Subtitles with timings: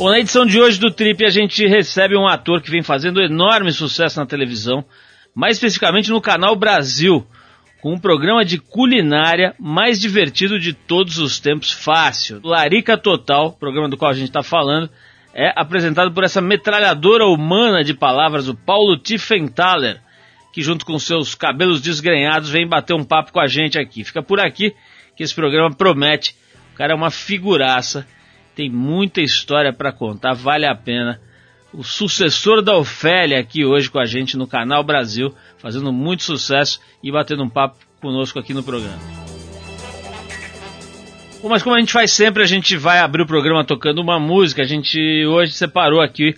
[0.00, 3.20] Bom, na edição de hoje do Trip a gente recebe um ator que vem fazendo
[3.20, 4.82] enorme sucesso na televisão,
[5.34, 7.26] mais especificamente no canal Brasil,
[7.82, 12.40] com um programa de culinária mais divertido de todos os tempos, fácil.
[12.42, 14.88] Larica Total, programa do qual a gente está falando,
[15.34, 20.00] é apresentado por essa metralhadora humana de palavras, o Paulo Tiffenthaler,
[20.50, 24.02] que junto com seus cabelos desgrenhados vem bater um papo com a gente aqui.
[24.02, 24.74] Fica por aqui
[25.14, 26.34] que esse programa promete.
[26.72, 28.06] O cara é uma figuraça
[28.54, 31.20] tem muita história para contar, vale a pena.
[31.72, 36.80] O sucessor da Ofélia aqui hoje com a gente no Canal Brasil, fazendo muito sucesso
[37.02, 38.98] e batendo um papo conosco aqui no programa.
[41.42, 44.18] Bom, mas como a gente faz sempre, a gente vai abrir o programa tocando uma
[44.18, 44.62] música.
[44.62, 46.34] A gente hoje separou aqui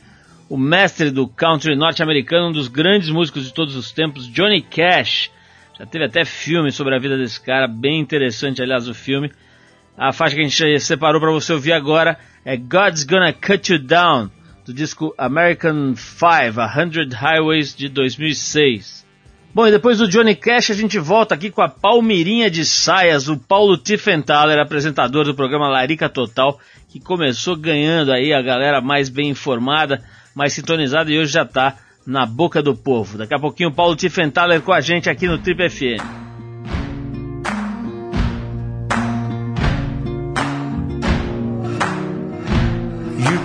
[0.49, 5.31] o mestre do country norte-americano, um dos grandes músicos de todos os tempos, Johnny Cash.
[5.79, 9.33] Já teve até filme sobre a vida desse cara, bem interessante, aliás, o filme.
[10.03, 13.79] A faixa que a gente separou para você ouvir agora é God's Gonna Cut You
[13.79, 14.29] Down,
[14.67, 19.07] do disco American Five, A Hundred Highways de 2006.
[19.55, 23.29] Bom, e depois do Johnny Cash a gente volta aqui com a Palmeirinha de Saias,
[23.29, 29.09] o Paulo Tiffenthaler, apresentador do programa Larica Total, que começou ganhando aí a galera mais
[29.09, 30.03] bem informada,
[30.35, 33.19] mais sintonizada e hoje já está na boca do povo.
[33.19, 36.32] Daqui a pouquinho o Paulo Tiffenthaler com a gente aqui no Trip FM.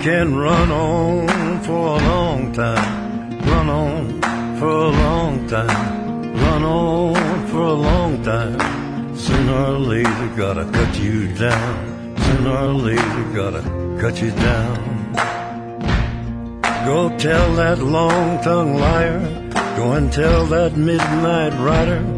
[0.02, 7.46] Can run on for a long time, run on for a long time, run on
[7.48, 9.16] for a long time.
[9.16, 12.16] Sooner or later, gotta cut you down.
[12.16, 13.62] Sooner or later, gotta
[14.00, 15.12] cut you down.
[16.84, 19.20] Go tell that long tongued liar.
[19.76, 22.17] Go and tell that midnight rider.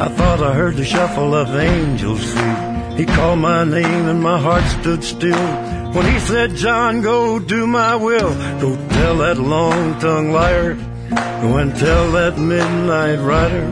[0.00, 2.96] I thought I heard the shuffle of angels' feet.
[2.96, 5.46] He called my name and my heart stood still.
[5.92, 11.56] When he said, John, go do my will, go tell that long tongued liar, go
[11.58, 13.66] and tell that midnight rider,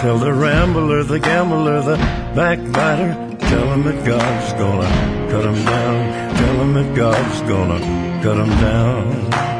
[0.00, 1.96] tell the rambler, the gambler, the
[2.34, 4.88] backbiter, tell him that God's gonna
[5.30, 7.80] cut him down, tell him that God's gonna
[8.22, 9.56] cut him down.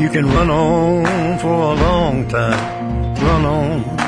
[0.00, 4.07] You can run on for a long time, run on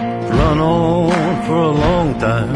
[0.39, 2.55] run on for a long time.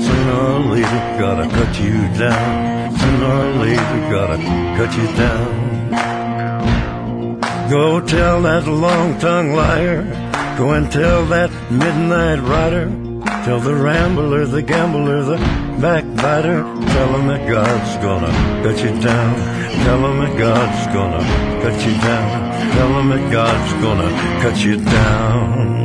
[0.00, 2.96] Sooner or later, gotta cut you down.
[2.98, 4.38] Sooner or later, gotta
[4.76, 5.64] cut you down.
[7.70, 10.02] Go tell that long tongued liar.
[10.58, 12.86] Go and tell that midnight rider.
[13.44, 15.36] Tell the rambler, the gambler, the
[15.80, 16.62] backbiter.
[16.62, 18.32] Tell him that God's gonna
[18.62, 19.34] cut you down.
[19.84, 21.22] Tell him that God's gonna
[21.62, 22.28] cut you down.
[22.72, 24.10] Tell him that God's gonna
[24.42, 25.83] cut you down.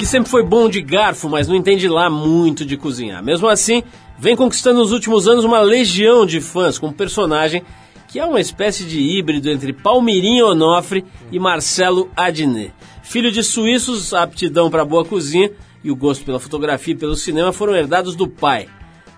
[0.00, 3.22] Ele sempre foi bom de garfo, mas não entende lá muito de cozinhar.
[3.22, 3.82] Mesmo assim,
[4.18, 7.62] vem conquistando nos últimos anos uma legião de fãs com um personagem
[8.08, 12.72] que é uma espécie de híbrido entre Palmirinho Onofre e Marcelo Adnet.
[13.02, 15.52] Filho de suíços, a aptidão para boa cozinha
[15.84, 18.68] e o gosto pela fotografia e pelo cinema foram herdados do pai.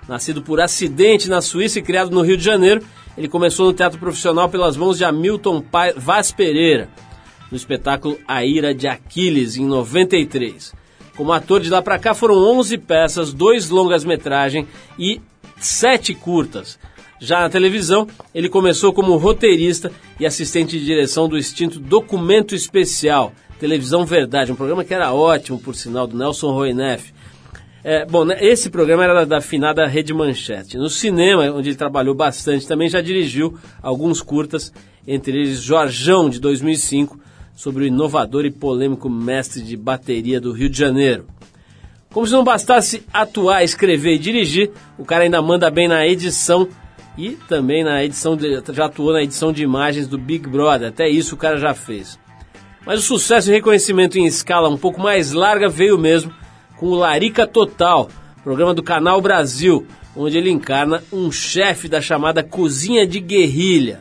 [0.08, 2.82] Nascido por acidente na Suíça e criado no Rio de Janeiro,
[3.16, 5.62] ele começou no teatro profissional pelas mãos de Hamilton
[5.96, 6.88] Vaz Pereira
[7.52, 10.72] no espetáculo A Ira de Aquiles, em 93.
[11.14, 14.66] Como ator de lá para cá foram 11 peças, dois longas-metragem
[14.98, 15.20] e
[15.58, 16.78] sete curtas.
[17.20, 23.34] Já na televisão, ele começou como roteirista e assistente de direção do extinto Documento Especial,
[23.60, 27.12] Televisão Verdade, um programa que era ótimo, por sinal, do Nelson Roineff.
[27.84, 30.78] É, bom, né, esse programa era da finada Rede Manchete.
[30.78, 34.72] No cinema, onde ele trabalhou bastante, também já dirigiu alguns curtas,
[35.06, 37.20] entre eles Jorjão, de 2005,
[37.54, 41.26] sobre o inovador e polêmico mestre de bateria do Rio de Janeiro.
[42.12, 46.68] Como se não bastasse atuar, escrever e dirigir, o cara ainda manda bem na edição
[47.16, 50.88] e também na edição de, já atuou na edição de imagens do Big Brother.
[50.88, 52.18] Até isso o cara já fez.
[52.84, 56.32] Mas o sucesso e reconhecimento em escala um pouco mais larga veio mesmo
[56.76, 58.08] com o Larica Total,
[58.42, 64.00] programa do Canal Brasil, onde ele encarna um chefe da chamada cozinha de guerrilha.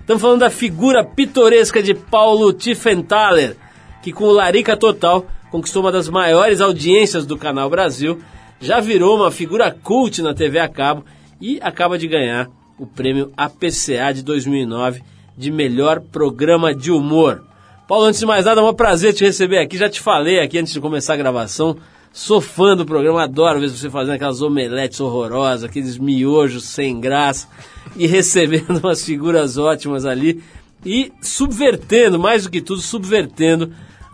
[0.00, 3.56] Estamos falando da figura pitoresca de Paulo Tiffenthaler,
[4.02, 8.20] que com o Larica Total conquistou uma das maiores audiências do Canal Brasil,
[8.60, 11.04] já virou uma figura cult na TV a cabo
[11.40, 12.48] e acaba de ganhar
[12.78, 15.02] o prêmio APCA de 2009
[15.36, 17.42] de melhor programa de humor.
[17.88, 19.76] Paulo, antes de mais nada, é um prazer te receber aqui.
[19.76, 21.76] Já te falei aqui antes de começar a gravação.
[22.12, 27.48] Sou fã do programa, adoro ver você fazendo aquelas omeletes horrorosas, aqueles miojos sem graça
[27.94, 30.42] e recebendo umas figuras ótimas ali
[30.84, 33.72] e subvertendo, mais do que tudo, subvertendo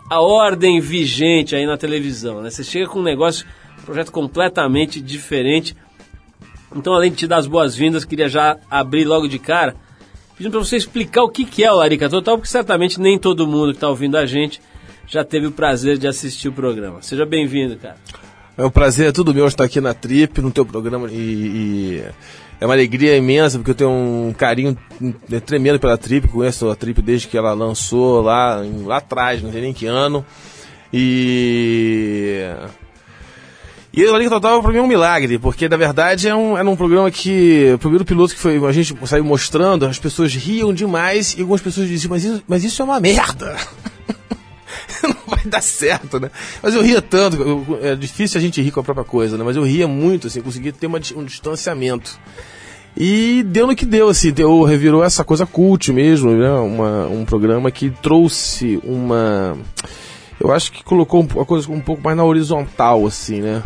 [0.09, 2.41] a ordem vigente aí na televisão.
[2.41, 2.51] Né?
[2.51, 3.47] Você chega com um negócio,
[3.79, 5.75] um projeto completamente diferente.
[6.75, 9.75] Então, além de te dar as boas-vindas, queria já abrir logo de cara
[10.37, 13.71] pedindo para você explicar o que, é o Larica Total, porque certamente nem todo mundo
[13.71, 14.61] que está ouvindo a gente
[15.07, 17.01] já teve o prazer de assistir o programa.
[17.01, 17.95] Seja bem-vindo, cara.
[18.57, 22.03] É um prazer, é tudo meu estar aqui na Trip, no teu programa, e, e,
[22.59, 24.75] é uma alegria imensa, porque eu tenho um carinho
[25.45, 29.61] tremendo pela Trip, conheço a Trip desde que ela lançou lá, lá atrás, não sei
[29.61, 30.25] nem que ano,
[30.91, 32.45] e
[33.93, 36.69] e o Liga Total para mim é um milagre, porque na verdade é um, era
[36.69, 37.71] um programa que.
[37.73, 41.61] O primeiro piloto que foi, a gente saiu mostrando, as pessoas riam demais e algumas
[41.61, 43.55] pessoas diziam, mas isso, mas isso é uma merda.
[45.51, 46.29] dar certo, né?
[46.61, 49.43] Mas eu ria tanto, eu, é difícil a gente rir com a própria coisa, né?
[49.43, 52.19] Mas eu ria muito, assim, consegui ter uma, um distanciamento.
[52.95, 56.51] E deu no que deu, assim, deu, revirou essa coisa cult mesmo, né?
[56.51, 59.57] Uma, um programa que trouxe uma.
[60.39, 63.63] Eu acho que colocou a coisa um pouco mais na horizontal, assim, né?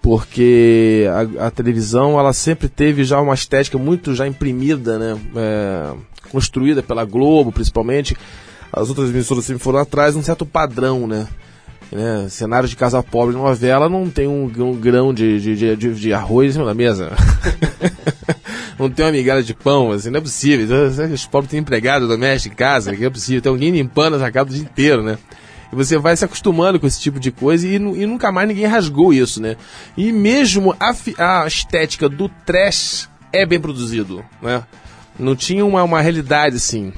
[0.00, 1.06] porque
[1.38, 5.18] a, a, televisão ela sempre teve já uma estética muito já imprimida, né?
[5.36, 5.92] É,
[6.30, 8.16] construída pela Globo, principalmente.
[8.72, 11.26] As outras emissoras sempre foram atrás um certo padrão, né?
[11.90, 12.26] né?
[12.28, 16.12] Cenário de casa pobre de novela não tem um, um grão de, de, de, de,
[16.12, 17.12] arroz em cima da mesa.
[18.78, 20.66] não tem uma migalha de pão, assim, não é possível.
[21.12, 23.42] Os pobres têm empregado doméstico em casa, que é possível.
[23.42, 25.18] Tem alguém limpando a casa o dia inteiro, né?
[25.72, 28.66] E você vai se acostumando com esse tipo de coisa e, e nunca mais ninguém
[28.66, 29.56] rasgou isso, né?
[29.96, 30.94] E mesmo a,
[31.42, 34.62] a estética do trash é bem produzido, né?
[35.18, 36.92] Não tinha uma, uma realidade assim.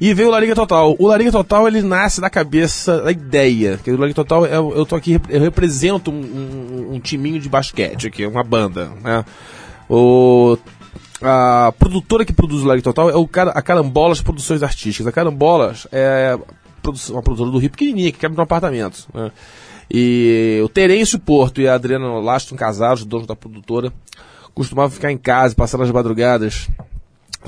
[0.00, 0.94] E veio o Lariga Total.
[0.98, 3.78] O Lariga Total ele nasce da cabeça da ideia.
[3.82, 7.48] Que o Lariga Total, eu, eu tô aqui, eu represento um, um, um timinho de
[7.48, 9.24] basquete aqui, uma banda, né?
[9.88, 10.56] O
[11.20, 15.06] a produtora que produz o Lariga Total é o, a Carambolas Produções Artísticas.
[15.06, 16.38] A Carambolas é
[17.10, 19.08] uma produtora do Rio pequenininha, que quebra no apartamento.
[19.12, 19.32] Né?
[19.90, 23.92] E o Terêncio Porto e a Adriana Laston, casados, donos da produtora,
[24.54, 26.68] costumavam ficar em casa, passando as madrugadas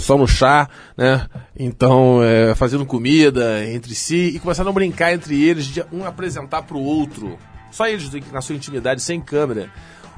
[0.00, 1.26] só no chá, né?
[1.58, 6.62] Então, é, fazendo comida entre si e começaram a brincar entre eles, de um apresentar
[6.62, 7.38] para o outro,
[7.70, 9.70] só eles na sua intimidade, sem câmera,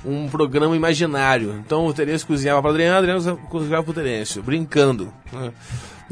[0.04, 1.62] um programa imaginário.
[1.64, 5.12] Então, o Terêncio cozinhava para a Adriana, a Adriana cozinhava para o Terêncio, brincando.
[5.32, 5.52] Né?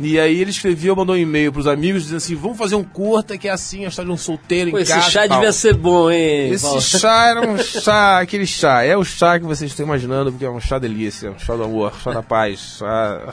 [0.02, 3.36] E aí ele escreveu, mandou um e-mail pros amigos dizendo assim: vamos fazer um curta
[3.36, 5.02] que é assim, a história de um solteiro Pô, em esse casa.
[5.02, 6.52] Esse chá devia ser bom, hein?
[6.52, 6.80] Esse Paulo?
[6.80, 8.82] chá era um chá, aquele chá.
[8.82, 11.64] É o chá que vocês estão imaginando, porque é um chá delícia, um chá do
[11.64, 13.30] amor, chá da paz, chá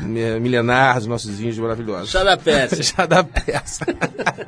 [0.00, 2.10] milenar dos nossos índios maravilhosos.
[2.10, 2.82] Chá da peça.
[2.82, 3.86] chá da peça.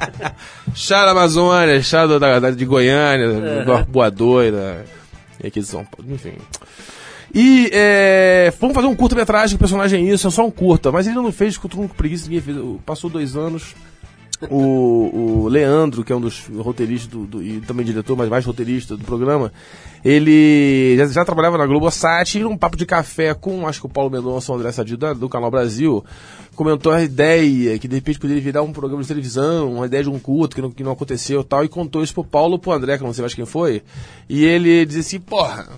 [0.75, 3.65] chá da Amazônia, chá do, da, de Goiânia, é.
[3.65, 4.79] do Arpoador, da,
[5.47, 6.35] aqui São enfim.
[7.35, 10.93] E é, vamos fazer um curta-metragem, o personagem é isso, é só um curta.
[10.93, 12.57] Mas ele não fez, ficou todo mundo com preguiça, ninguém fez.
[12.87, 13.75] Passou dois anos.
[14.51, 18.45] O, o Leandro, que é um dos roteiristas do, do, e também diretor, mas mais
[18.45, 19.53] roteirista do programa,
[20.05, 23.89] ele já, já trabalhava na Globosat e num papo de café com, acho que o
[23.89, 26.05] Paulo Mendonça, o André Sadio, do Canal Brasil,
[26.55, 30.11] comentou a ideia que de repente poderia virar um programa de televisão, uma ideia de
[30.11, 32.99] um culto que não, que não aconteceu tal, e contou isso pro Paulo, pro André,
[32.99, 33.83] que não sei mais quem foi,
[34.29, 35.69] e ele disse assim, porra,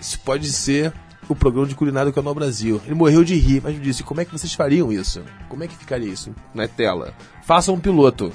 [0.00, 0.92] isso pode ser
[1.28, 2.80] o programa de culinária do Canal Brasil.
[2.84, 5.22] Ele morreu de rir, mas me disse: como é que vocês fariam isso?
[5.48, 7.14] Como é que ficaria isso na tela?
[7.44, 8.32] Façam um piloto.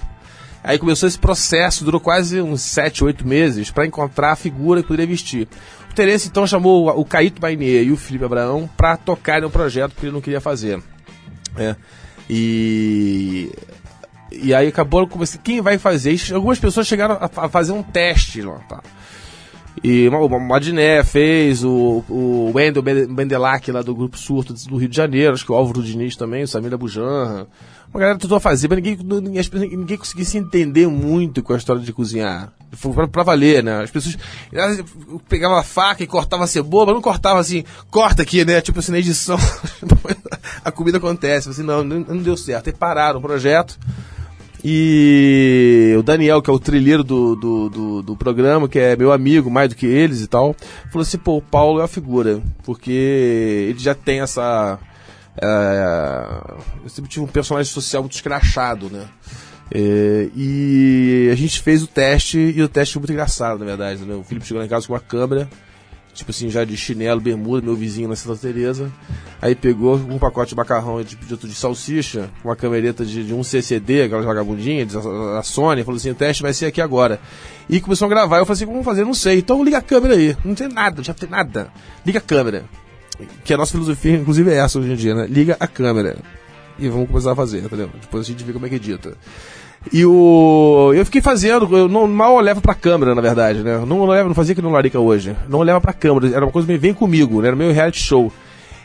[0.63, 4.87] Aí começou esse processo, durou quase uns 7, 8 meses para encontrar a figura que
[4.87, 5.47] poderia vestir.
[5.89, 9.95] O Terence então chamou o Caíto Bainier e o Felipe Abraão para tocarem um projeto
[9.95, 10.81] que ele não queria fazer.
[11.57, 11.75] É.
[12.29, 13.51] E
[14.31, 15.09] e aí acabou
[15.43, 16.15] quem vai fazer.
[16.33, 18.81] Algumas pessoas chegaram a, fazer um teste lá, tá?
[19.83, 24.95] E o Madiné fez, o, o Wendel Bendelac lá do Grupo Surto do Rio de
[24.95, 27.47] Janeiro, acho que o Álvaro Diniz também, o Samir Bujanra.
[27.93, 31.81] Uma galera tentou fazer, mas ninguém, ninguém, ninguém conseguia se entender muito com a história
[31.81, 32.53] de cozinhar.
[32.71, 33.81] Foi pra, pra valer, né?
[33.83, 34.17] As pessoas
[35.27, 38.61] pegavam a faca e cortavam a cebola, mas não cortava assim, corta aqui, né?
[38.61, 39.37] Tipo assim, na edição,
[40.63, 41.49] a comida acontece.
[41.49, 42.67] Assim, não, não deu certo.
[42.67, 43.77] Aí pararam o projeto.
[44.63, 49.11] E o Daniel, que é o trilheiro do, do, do, do, programa, que é meu
[49.11, 50.55] amigo mais do que eles e tal,
[50.91, 52.91] falou assim: pô, o Paulo é a figura, porque
[53.69, 54.77] ele já tem essa.
[55.41, 56.25] É,
[56.83, 59.07] eu sempre tive um personagem social muito escrachado, né?
[59.73, 64.03] É, e a gente fez o teste, e o teste foi muito engraçado, na verdade.
[64.03, 64.13] Né?
[64.13, 65.49] O Felipe chegou lá em casa com uma câmera
[66.13, 68.91] tipo assim, já de chinelo, bermuda, meu vizinho na Santa Teresa.
[69.41, 73.43] Aí pegou um pacote de macarrão de, de, de salsicha, uma camereta de, de um
[73.43, 77.19] CCD, aquela vagabundinha, da Sony, falou assim, o teste vai ser aqui agora.
[77.69, 79.03] E começou a gravar, eu falei assim, como fazer?
[79.03, 79.39] Não sei.
[79.39, 80.35] Então liga a câmera aí.
[80.43, 81.71] Não tem nada, já tem nada.
[82.05, 82.65] Liga a câmera.
[83.43, 85.27] Que a nossa filosofia, inclusive, é essa hoje em dia, né?
[85.27, 86.17] Liga a câmera.
[86.79, 87.89] E vamos começar a fazer, entendeu?
[88.01, 89.15] Depois a gente vê como é que edita.
[89.91, 90.91] E o.
[90.93, 93.83] Eu fiquei fazendo, eu não, mal levo pra câmera, na verdade, né?
[93.85, 95.35] Não, levo, não fazia que no Larica hoje.
[95.49, 97.47] Não leva pra câmera, era uma coisa meio vem comigo, né?
[97.47, 98.31] Era meio reality show.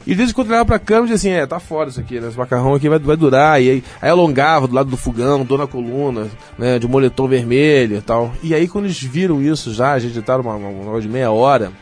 [0.06, 1.90] E de vez em quando eu levava pra câmera e dizia assim, é, tá fora
[1.90, 2.28] isso aqui, né?
[2.28, 3.60] Esse macarrão aqui vai, vai durar.
[3.60, 6.78] E aí, aí alongava do lado do fogão, dou na coluna, né?
[6.78, 8.32] De moletom vermelho e tal.
[8.42, 11.30] E aí quando eles viram isso já, a gente editaram uma, uma, uma de meia
[11.30, 11.72] hora,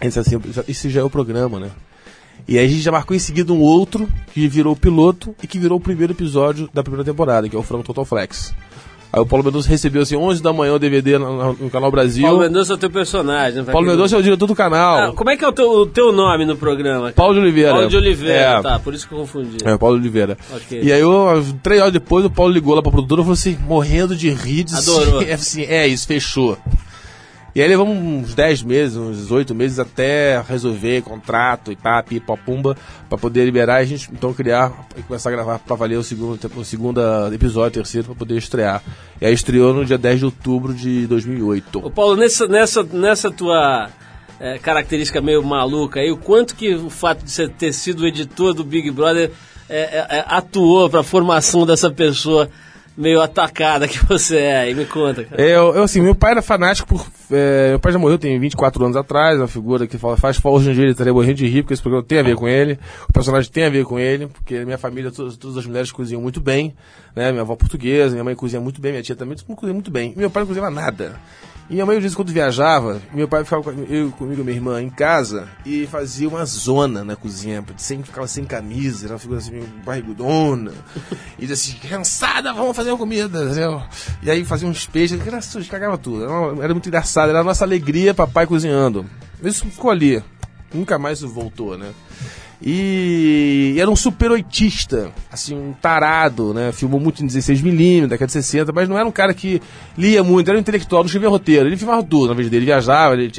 [0.00, 1.70] eles assim, isso já é o programa, né?
[2.48, 5.46] E aí a gente já marcou em seguida um outro que virou o piloto e
[5.46, 8.54] que virou o primeiro episódio da primeira temporada, que é o Frango Total Flex.
[9.10, 12.24] Aí o Paulo Mendonça recebeu assim 11 da manhã o DVD no, no Canal Brasil.
[12.24, 13.64] Paulo Mendonça é o teu personagem.
[13.64, 15.10] Paulo Mendonça é o diretor do canal.
[15.10, 17.10] Ah, como é que é o teu, o teu nome no programa?
[17.12, 17.72] Paulo de Oliveira.
[17.72, 18.62] Paulo de Oliveira, é.
[18.62, 19.58] tá, por isso que eu confundi.
[19.64, 20.36] É, Paulo de Oliveira.
[20.56, 20.82] Okay.
[20.82, 23.58] E aí, eu, três horas depois, o Paulo ligou lá pra produtora e falou assim,
[23.66, 24.66] morrendo de rir.
[24.74, 25.20] Adorou.
[25.32, 26.58] Assim, é isso, fechou.
[27.58, 32.36] E aí levamos uns 10 meses, uns 8 meses até resolver contrato e pá, pipa,
[32.36, 32.76] pumba,
[33.20, 36.38] poder liberar e a gente então criar e começar a gravar pra valer o segundo,
[36.56, 37.00] o segundo
[37.34, 38.80] episódio, terceiro, pra poder estrear.
[39.20, 41.84] E aí estreou no dia 10 de outubro de 2008.
[41.84, 43.90] Ô Paulo, nessa, nessa, nessa tua
[44.38, 48.54] é, característica meio maluca aí, o quanto que o fato de você ter sido editor
[48.54, 49.32] do Big Brother
[49.68, 52.48] é, é, é atuou pra formação dessa pessoa
[52.98, 55.40] meio atacada que você é aí, me conta, cara.
[55.40, 57.06] Eu, eu, assim, meu pai era fanático por.
[57.30, 60.70] É, meu pai já morreu, tem 24 anos atrás, uma figura que fala, faz hoje
[60.70, 62.78] em dia ele morrendo de rir, porque esse programa tem a ver com ele,
[63.08, 66.20] o personagem tem a ver com ele, porque minha família, todas, todas as mulheres cozinham
[66.20, 66.74] muito bem,
[67.14, 67.30] né?
[67.30, 70.12] Minha avó portuguesa, minha mãe cozinha muito bem, minha tia também, cozinha muito bem.
[70.16, 71.14] Meu pai não cozinhava nada.
[71.70, 74.82] E minha mãe, às vezes, quando viajava, meu pai ficava eu, comigo e minha irmã
[74.82, 77.62] em casa e fazia uma zona na cozinha.
[77.76, 80.72] Sempre ficava sem camisa, era uma figura assim, barrigudona.
[81.38, 83.44] E dizia assim, cansada, vamos fazer uma comida.
[83.44, 83.82] Entendeu?
[84.22, 86.24] E aí fazia uns peixes, era sujo, cagava tudo.
[86.24, 89.04] Era, era muito engraçado, era a nossa alegria, papai cozinhando.
[89.42, 90.22] Isso ficou ali.
[90.72, 91.92] Nunca mais voltou, né?
[92.60, 96.72] E era um super oitista, assim, um tarado, né?
[96.72, 99.62] Filmou muito em 16mm, década de 60, mas não era um cara que
[99.96, 101.68] lia muito, era um intelectual, não escrevia roteiro.
[101.68, 103.30] Ele filmava tudo, na vez dele, viajava, ele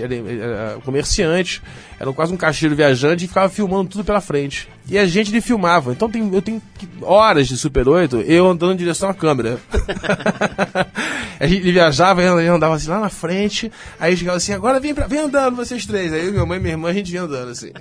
[0.41, 1.61] era, comerciante,
[1.99, 4.69] era quase um caixeiro viajante e ficava filmando tudo pela frente.
[4.87, 5.91] E a gente ele filmava.
[5.91, 6.61] Então tem, eu tenho
[7.01, 9.59] horas de Super 8 eu andando em direção à câmera.
[11.37, 15.07] a gente, viajava, ele andava assim lá na frente, aí chegava assim, agora vem, pra,
[15.07, 16.13] vem andando vocês três.
[16.13, 17.71] Aí minha mãe e minha irmã, a gente vinha andando assim.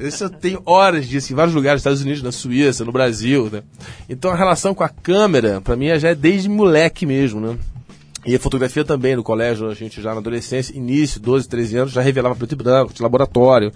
[0.00, 3.62] Isso eu tenho horas disso, em vários lugares, Estados Unidos, na Suíça, no Brasil, né?
[4.08, 7.58] Então a relação com a câmera, pra mim, já é desde moleque mesmo, né?
[8.26, 11.92] E a fotografia também, no colégio, a gente já na adolescência, início, 12, 13 anos,
[11.92, 13.72] já revelava preto e branco, de laboratório.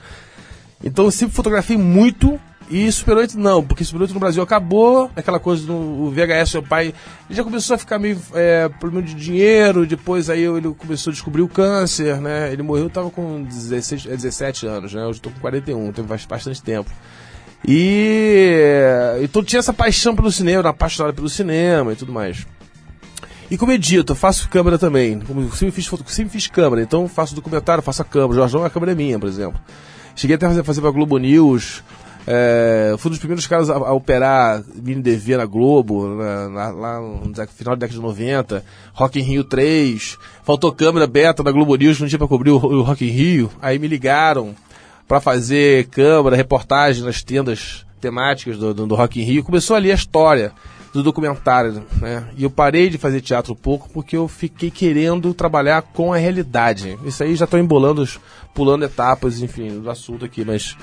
[0.83, 2.41] Então eu sempre fotografei muito
[2.71, 6.63] e Super 8 não, porque Super 8 no Brasil acabou, aquela coisa do VHS, seu
[6.63, 6.95] pai
[7.29, 11.13] ele já começou a ficar meio é, problema de dinheiro, depois aí ele começou a
[11.13, 12.53] descobrir o câncer, né?
[12.53, 15.05] Ele morreu, eu tava com 16, 17 é, anos, né?
[15.05, 16.91] Hoje estou com 41, tem bastante tempo.
[17.67, 22.47] E então tinha essa paixão pelo cinema, apaixonado pelo cinema e tudo mais.
[23.51, 25.19] E como edito, faço câmera também.
[25.21, 28.35] Como sempre fiz, sempre fiz câmera, então faço documentário, faço a câmera.
[28.35, 29.61] Jorjão, a câmera é minha, por exemplo.
[30.15, 31.83] Cheguei até a fazer, fazer pra Globo News,
[32.27, 36.71] é, fui um dos primeiros caras a, a operar mini DV na Globo, na, na,
[36.71, 41.51] lá no final da década de 90, Rock in Rio 3, faltou câmera beta na
[41.51, 44.55] Globo News, não tinha pra cobrir o, o Rock in Rio, aí me ligaram
[45.09, 49.91] para fazer câmera, reportagem nas tendas temáticas do, do, do Rock in Rio, começou ali
[49.91, 50.53] a história
[50.93, 52.29] do documentário, né?
[52.37, 56.17] E eu parei de fazer teatro um pouco porque eu fiquei querendo trabalhar com a
[56.17, 56.99] realidade.
[57.05, 58.07] Isso aí já estou embolando,
[58.55, 60.77] pulando etapas, enfim, do assunto aqui, mas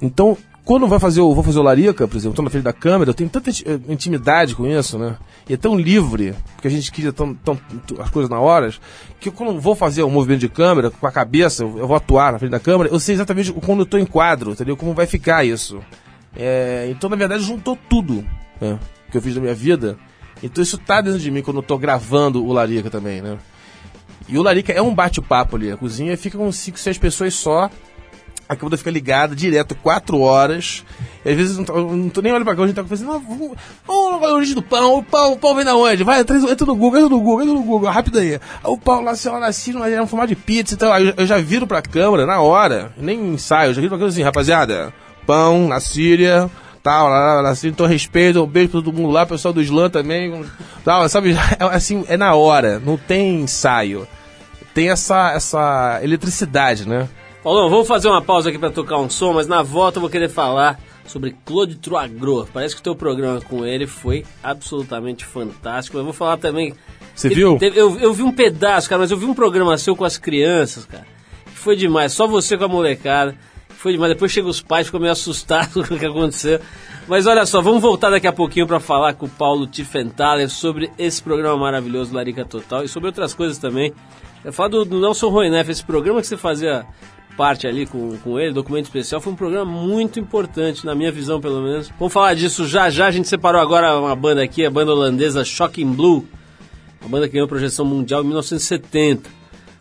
[0.00, 2.72] então quando vai fazer o, vou fazer o Larica, por exemplo, tô na frente da
[2.72, 5.16] câmera, eu tenho tanta eh, intimidade com isso, né?
[5.46, 7.58] E é tão livre, porque a gente cria tão, tão-
[7.98, 8.72] as coisas na hora,
[9.20, 12.38] que quando vou fazer um movimento de câmera, com a cabeça, eu vou atuar na
[12.38, 14.74] frente da câmera, eu sei exatamente quando eu tô em quadro, entendeu?
[14.74, 15.80] Como vai ficar isso.
[16.34, 18.24] É, então, na verdade, juntou tudo
[18.58, 18.78] né,
[19.14, 19.96] que eu fiz na minha vida.
[20.42, 23.38] Então, isso tá dentro de mim quando eu tô gravando o Larica também, né?
[24.28, 25.70] E o Larica é um bate-papo ali.
[25.70, 27.70] A cozinha fica com 5, 6 pessoas só.
[28.48, 30.84] A câmera fica ligada direto, 4 horas.
[31.24, 32.76] E às vezes eu não tô, eu não tô nem olhando pra cá, a gente
[32.76, 33.20] tá fazendo, não,
[33.86, 36.04] vamos, origem do pão, o pão, o pão vem da onde?
[36.04, 38.34] Vai, traz, entra no Google, entra no Google, entra no Google, rápido aí.
[38.34, 40.84] Aí O pão lá, sei lá, assim, mas era um formato de pizza e.
[40.84, 43.98] Aí eu, eu já viro pra câmera na hora, nem ensaio, eu já viro pra
[43.98, 44.92] câmera assim, rapaziada,
[45.26, 46.50] pão na Síria,
[46.84, 49.62] tal, lá, lá, lá, assim, então respeito, um beijo pra todo mundo lá, pessoal do
[49.62, 50.44] Islã também,
[50.84, 54.06] tal, sabe, é, assim, é na hora, não tem ensaio.
[54.74, 57.08] Tem essa, essa eletricidade, né?
[57.42, 60.10] Paulão, vamos fazer uma pausa aqui pra tocar um som, mas na volta eu vou
[60.10, 62.46] querer falar sobre Claude Troagro.
[62.52, 65.96] Parece que o teu programa com ele foi absolutamente fantástico.
[65.96, 66.74] Eu vou falar também.
[67.14, 67.56] Você viu?
[67.58, 70.18] teve- eu, eu vi um pedaço, cara, mas eu vi um programa seu com as
[70.18, 71.06] crianças, cara.
[71.54, 72.12] Foi demais.
[72.12, 73.36] Só você com a molecada.
[73.84, 74.14] Foi demais.
[74.14, 76.58] Depois chega os pais, ficam meio assustados com o que aconteceu.
[77.06, 80.90] Mas olha só, vamos voltar daqui a pouquinho pra falar com o Paulo Tiffenthaler sobre
[80.96, 83.92] esse programa maravilhoso, Larica Total, e sobre outras coisas também.
[84.42, 86.86] Eu falo do, do Nelson Roineff, esse programa que você fazia
[87.36, 91.38] parte ali com, com ele, documento especial, foi um programa muito importante, na minha visão
[91.38, 91.92] pelo menos.
[91.98, 93.08] Vamos falar disso já já.
[93.08, 96.26] A gente separou agora uma banda aqui, a banda holandesa Shocking Blue.
[97.02, 99.28] Uma banda que ganhou projeção mundial em 1970,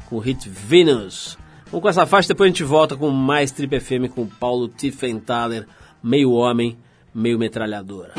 [0.10, 1.42] com o hit Venus.
[1.74, 5.66] Vamos com essa faixa, depois a gente volta com mais Trip FM com Paulo Tiffenthaler,
[6.04, 6.78] meio homem,
[7.16, 8.14] meio metralhadora.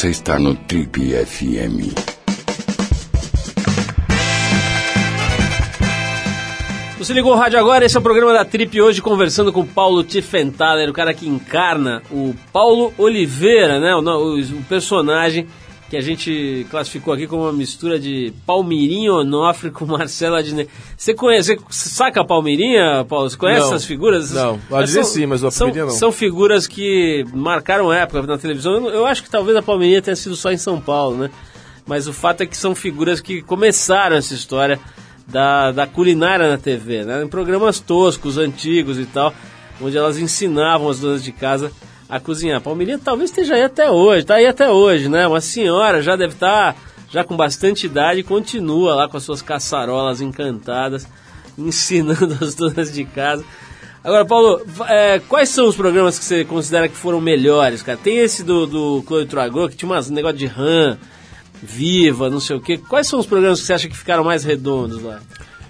[0.00, 1.92] Você está no Trip FM.
[6.96, 9.66] Você ligou o rádio agora, esse é o programa da Trip hoje conversando com o
[9.66, 13.94] Paulo Tiffenthaler, o cara que encarna o Paulo Oliveira, né?
[13.94, 15.46] O, o- o personagem
[15.90, 20.70] que a gente classificou aqui como uma mistura de Palmirinho Onofre com Marcelo Adnet.
[20.96, 23.28] Você conhece, você saca a Palmirinha, Paulo?
[23.28, 23.66] Você conhece Não.
[23.66, 24.30] essas figuras?
[24.30, 24.60] Não.
[24.70, 25.92] Adnet sim, mas o são, Palmirinha não.
[25.92, 28.72] São figuras que marcaram época na televisão.
[28.74, 31.30] Eu, eu acho que talvez a Palmirinha tenha sido só em São Paulo, né?
[31.84, 34.78] Mas o fato é que são figuras que começaram essa história
[35.26, 37.24] da, da culinária na TV, né?
[37.24, 39.34] Em programas toscos, antigos e tal,
[39.82, 41.72] onde elas ensinavam as donas de casa
[42.10, 42.58] a cozinhar.
[42.58, 45.26] A Palmeirinha talvez esteja aí até hoje, tá aí até hoje, né?
[45.26, 46.76] Uma senhora já deve estar
[47.08, 51.08] já com bastante idade continua lá com as suas caçarolas encantadas,
[51.58, 53.44] ensinando as donas de casa.
[54.02, 57.98] Agora, Paulo, é, quais são os programas que você considera que foram melhores, cara?
[57.98, 60.98] Tem esse do, do Chloe que tinha umas negócio de RAM,
[61.62, 62.78] Viva, não sei o quê.
[62.78, 65.20] Quais são os programas que você acha que ficaram mais redondos lá?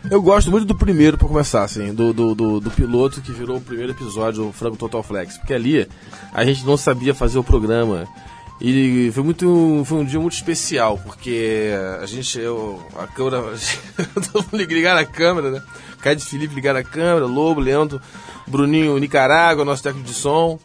[0.08, 3.58] Eu gosto muito do primeiro, pra começar, assim, do, do, do, do piloto que virou
[3.58, 5.36] o primeiro episódio, o Frango Total Flex.
[5.36, 5.86] Porque ali
[6.32, 8.08] a gente não sabia fazer o programa.
[8.60, 9.82] E foi muito.
[9.86, 12.38] Foi um dia muito especial, porque a gente.
[12.38, 13.42] Eu, a câmera.
[14.32, 15.62] Todo ligaram a câmera, né?
[16.00, 18.00] Caio de Felipe ligaram a câmera, Lobo, Leandro,
[18.46, 20.58] Bruninho Nicarágua, nosso técnico de som.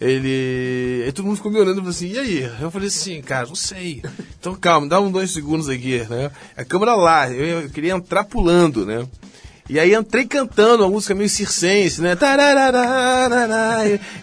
[0.00, 1.02] Ele.
[1.04, 2.50] Aí todo mundo ficou me olhando e falou assim, e aí?
[2.60, 4.02] Eu falei assim, cara, não sei.
[4.38, 6.30] Então calma, dá uns dois segundos aqui, né?
[6.56, 9.06] A câmera lá, eu, queria entrar pulando, né?
[9.68, 12.16] E aí entrei cantando uma música meio circense, né?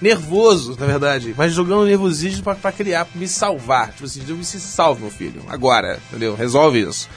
[0.02, 1.36] Nervoso, na verdade.
[1.38, 3.92] Mas jogando nervosismo pra criar, pra me salvar.
[3.92, 5.44] Tipo assim, eu me salve, meu filho.
[5.48, 6.36] Agora, entendeu?
[6.36, 7.08] Resolve isso.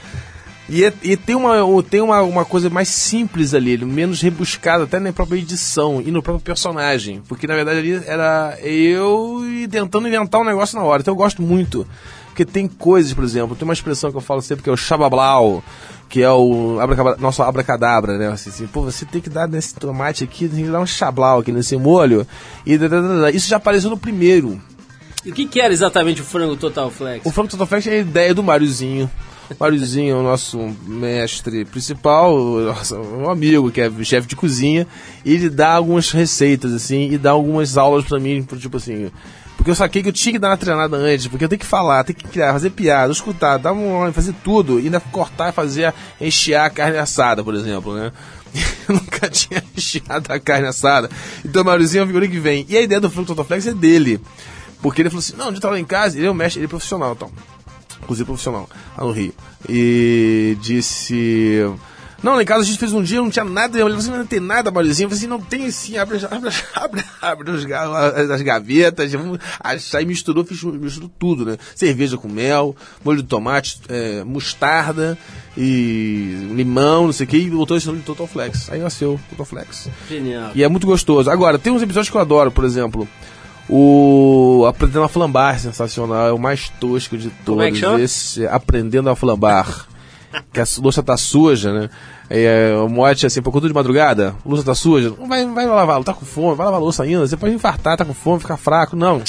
[0.68, 5.00] E, é- e tem, uma, tem uma, uma coisa mais simples ali, menos rebuscada, até
[5.00, 7.22] na própria edição e no próprio personagem.
[7.26, 11.00] Porque na verdade ali era eu tentando inventar um negócio na hora.
[11.00, 11.87] Então eu gosto muito.
[12.26, 14.76] Porque tem coisas, por exemplo, tem uma expressão que eu falo sempre que é o
[14.76, 15.64] xabablau,
[16.09, 18.28] que é o abracabra, nosso abracadabra, né?
[18.28, 21.40] Assim, assim, pô, você tem que dar nesse tomate aqui, tem que dar um xablau
[21.40, 22.24] aqui nesse molho.
[22.64, 22.78] E
[23.35, 24.61] isso já apareceu no primeiro.
[25.24, 27.26] E o que, que era exatamente o frango Total Flex?
[27.26, 29.11] O Franco Total Flex é a ideia do Máriozinho.
[29.59, 34.87] Máriozinho é o nosso mestre principal, um amigo que é chefe de cozinha,
[35.25, 39.11] e ele dá algumas receitas, assim, e dá algumas aulas pra mim, tipo assim.
[39.57, 41.67] Porque eu saquei que eu tinha que dar uma treinada antes, porque eu tenho que
[41.67, 45.53] falar, tenho que criar, fazer piada, escutar, dar um fazer tudo, e ainda cortar e
[45.53, 48.13] fazer, enchear a carne assada, por exemplo, né?
[48.89, 51.11] Eu nunca tinha encheado a carne assada.
[51.45, 52.65] Então Máriozinho é uma figura que vem.
[52.69, 54.21] E a ideia do Franco Total Flex é dele.
[54.81, 56.67] Porque ele falou assim, não, de tá lá em casa, ele é o mestre, ele
[56.67, 57.31] é profissional, então
[58.07, 59.35] cozinha profissional lá no Rio.
[59.69, 61.65] E disse.
[62.21, 63.79] Não, lá em casa a gente fez um dia, não tinha nada.
[63.79, 65.05] Eu falei assim, não tem nada, Maurizinho.
[65.07, 69.39] Eu falei assim, não tem sim, abre, abre, abre, abre os as, as gavetas, vamos
[69.61, 71.57] achar e misturou, fiz- misturou tudo, né?
[71.77, 75.17] Cerveja com mel, molho de tomate, é, mostarda
[75.57, 78.69] e limão, não sei o que, e botou esse nome de Total Flex.
[78.69, 79.89] Aí nasceu o Total Flex.
[80.09, 80.51] Genial.
[80.57, 81.31] E é muito gostoso.
[81.31, 83.07] Agora, tem uns episódios que eu adoro, por exemplo.
[83.68, 86.28] O Aprendendo a Flambar, sensacional.
[86.28, 87.44] É o mais tosco de todos.
[87.44, 88.00] Como é que chama?
[88.00, 89.87] Esse Aprendendo a Flambar.
[90.52, 91.90] que a louça tá suja, né?
[92.31, 96.04] É, o mote assim, pô, quando de madrugada, a louça tá suja, vai, vai lavar,
[96.04, 98.59] tá com fome, vai lavar a louça ainda, você pode infartar, tá com fome, ficar
[98.59, 98.94] fraco.
[98.94, 99.22] Não,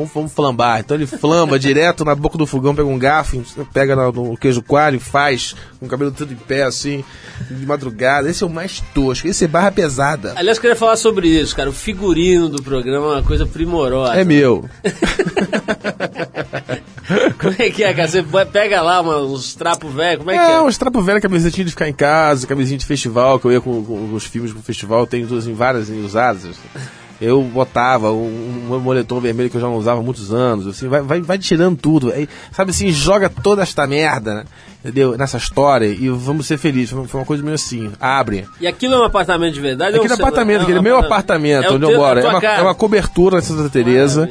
[0.00, 0.80] vamos, vamos flambar.
[0.80, 4.62] Então ele flamba direto na boca do fogão, pega um garfo, pega no, no queijo
[4.62, 7.04] coalho e faz, com o cabelo todo em pé, assim,
[7.50, 8.28] de madrugada.
[8.28, 10.32] Esse é o mais tosco, esse é barra pesada.
[10.36, 11.68] Aliás, eu queria falar sobre isso, cara.
[11.70, 14.14] O figurino do programa é uma coisa primorosa.
[14.14, 14.68] É meu.
[17.40, 18.06] Como é que é, cara?
[18.08, 20.60] Você pega lá uma- uns trapos velhos, como é que É, é?
[20.60, 23.82] uns trapos velhos, camisetinha de ficar em casa, camisinha de festival, que eu ia com,
[23.84, 26.56] com os filmes pro festival, tem todas em várias usadas.
[27.20, 30.88] Eu botava um, um moletom vermelho que eu já não usava há muitos anos, assim,
[30.88, 32.10] vai, vai, vai tirando tudo.
[32.12, 34.44] Aí, sabe assim, joga toda esta merda, né,
[34.82, 35.18] entendeu?
[35.18, 36.90] Nessa história e vamos ser felizes.
[37.08, 38.46] Foi uma coisa meio assim, abre.
[38.58, 39.96] E aquilo é um apartamento de verdade?
[39.96, 42.60] Aquele você- apartamento, é um aquele meu apartamento É onde eu moro, é uma, casa.
[42.60, 44.26] é uma cobertura na Santa Teresa,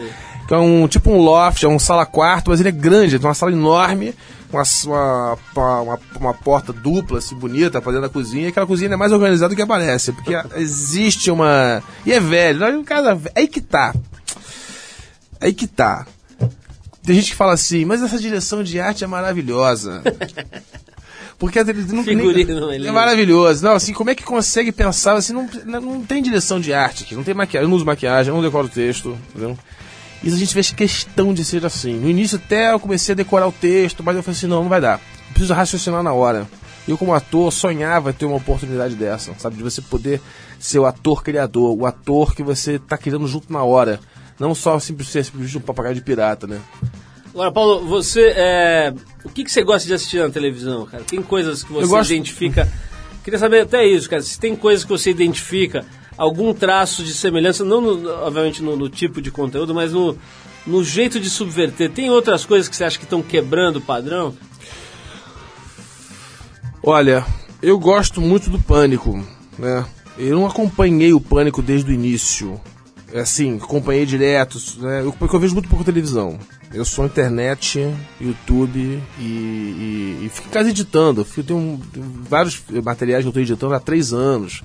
[0.47, 3.36] que é um tipo um loft, é um sala-quarto, mas ele é grande, tem uma
[3.36, 4.15] sala enorme,
[4.51, 4.63] uma,
[5.55, 8.95] uma, uma, uma porta dupla, assim, bonita, pra dentro da cozinha, e aquela cozinha é
[8.95, 11.83] mais organizada do que aparece, porque existe uma...
[12.05, 13.19] E é velho, é um casa...
[13.35, 13.93] Aí que tá.
[15.39, 16.05] Aí que tá.
[17.03, 20.03] Tem gente que fala assim, mas essa direção de arte é maravilhosa.
[21.39, 23.63] Porque a tele- não, Figurino, ele- é maravilhoso.
[23.63, 25.31] Não, assim, como é que consegue pensar assim?
[25.31, 25.47] Não,
[25.79, 28.43] não tem direção de arte aqui, não tem maquiagem, eu não uso maquiagem, eu não
[28.43, 29.57] decoro o texto, entendeu?
[30.23, 31.93] Isso a gente fez questão de ser assim.
[31.93, 34.69] No início até eu comecei a decorar o texto, mas eu falei assim, não, não
[34.69, 34.99] vai dar.
[35.27, 36.47] Eu preciso raciocinar na hora.
[36.88, 39.58] Eu como ator sonhava ter uma oportunidade dessa, sabe?
[39.58, 40.19] De você poder
[40.60, 43.99] ser o ator criador, o ator que você tá criando junto na hora.
[44.39, 46.60] Não só simplesmente simplesmente um papagaio de pirata, né?
[47.34, 48.34] Agora, Paulo, você.
[48.36, 51.03] é, O que, que você gosta de assistir na televisão, cara?
[51.03, 52.65] Tem coisas que você gosto- identifica.
[52.65, 55.86] Quer Queria saber até isso, cara, se tem coisas que você identifica,
[56.19, 60.17] algum traço de semelhança, não no- obviamente no, no tipo de conteúdo, mas no,
[60.67, 61.89] no jeito de subverter.
[61.89, 64.36] Tem outras coisas que você acha que estão quebrando o padrão?
[66.84, 67.25] Olha,
[67.62, 69.23] eu gosto muito do Pânico,
[69.58, 69.86] né?
[70.17, 72.60] Eu não acompanhei o Pânico desde o início.
[73.12, 75.01] É Assim, acompanhei direto, né?
[75.03, 76.38] Eu, porque eu vejo muito pouco televisão.
[76.73, 77.79] Eu sou internet,
[78.21, 81.25] YouTube e, e, e fico em casa editando.
[81.38, 81.82] Eu tenho
[82.29, 84.62] vários materiais que eu estou editando há três anos.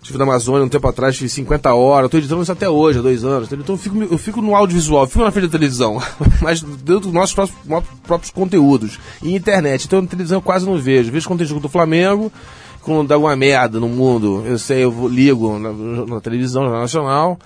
[0.00, 3.02] Estive na Amazônia um tempo atrás, fiz 50 horas, estou editando isso até hoje, há
[3.02, 3.52] dois anos.
[3.52, 6.02] Então eu fico, eu fico no audiovisual, fico na frente da televisão,
[6.40, 8.98] mas dentro dos nossos próprios, próprios conteúdos.
[9.22, 9.84] E internet.
[9.84, 11.12] Então na televisão eu quase não vejo.
[11.12, 12.32] Vejo jogo do Flamengo,
[12.80, 15.72] quando dá alguma merda no mundo, eu sei, eu ligo na,
[16.06, 17.38] na televisão, na Nacional.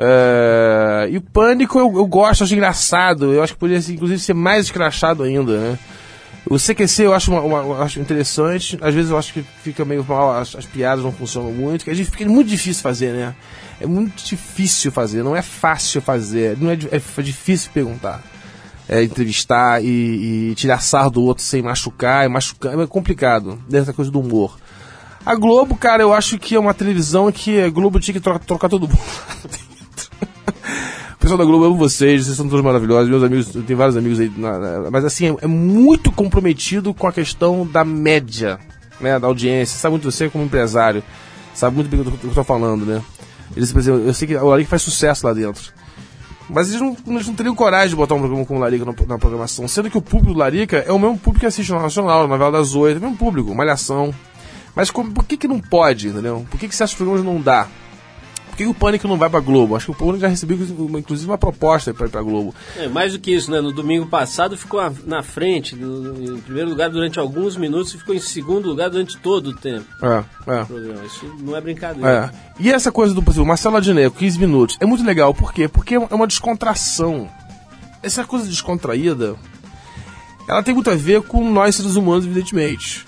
[0.00, 3.34] É, e o Pânico eu, eu gosto, acho engraçado.
[3.34, 5.78] Eu acho que poderia, inclusive, ser mais escrachado ainda, né?
[6.50, 10.02] O CQC eu acho, uma, uma- acho interessante, às vezes eu acho que fica meio
[10.08, 13.34] mal, as, as piadas não funcionam muito, que gente fica muito difícil fazer, né?
[13.80, 18.22] É muito difícil fazer, não é fácil fazer, não é, di- é difícil perguntar.
[18.88, 23.92] É, entrevistar e, e tirar sarro do outro sem machucar, e machucar, é complicado, dessa
[23.92, 24.58] coisa do humor.
[25.26, 28.38] A Globo, cara, eu acho que é uma televisão que a Globo tinha que trocar,
[28.46, 28.98] trocar todo mundo.
[31.28, 33.98] O pessoal da Globo, amo vocês, vocês são todos maravilhosos, meus amigos, eu tenho vários
[33.98, 38.58] amigos aí, na- na- mas assim, é, é muito comprometido com a questão da média,
[38.98, 39.78] né, da audiência.
[39.78, 41.02] Sabe muito você como empresário,
[41.52, 43.02] sabe muito bem o que eu tô- o falando, né?
[43.54, 45.70] Eles, por exemplo, eu sei que o Larica faz sucesso lá dentro.
[46.48, 48.94] Mas eles não, eles não teriam coragem de botar um programa como o Larica na,
[49.06, 51.78] na programação, sendo que o público do Larica é o mesmo público que assiste no
[51.82, 54.14] Nacional, na Novela das Oito, é o mesmo público, Malhação.
[54.74, 56.46] Mas como- por que que não pode, entendeu?
[56.50, 57.66] Por que que certos programas não dá?
[58.58, 59.76] Que o Pânico não vai pra Globo?
[59.76, 60.58] Acho que o Pânico já recebeu,
[60.98, 62.52] inclusive, uma proposta pra ir pra Globo.
[62.76, 63.60] É, mais do que isso, né?
[63.60, 68.18] No domingo passado ficou na frente, em primeiro lugar durante alguns minutos e ficou em
[68.18, 71.06] segundo lugar durante todo o tempo É, é.
[71.06, 72.32] Isso não é brincadeira.
[72.34, 72.52] É.
[72.58, 75.32] E essa coisa do por exemplo, Marcelo Adnet, 15 minutos, é muito legal.
[75.32, 75.68] Por quê?
[75.68, 77.30] Porque é uma descontração.
[78.02, 79.36] Essa coisa descontraída,
[80.48, 83.06] ela tem muito a ver com nós seres humanos, evidentemente.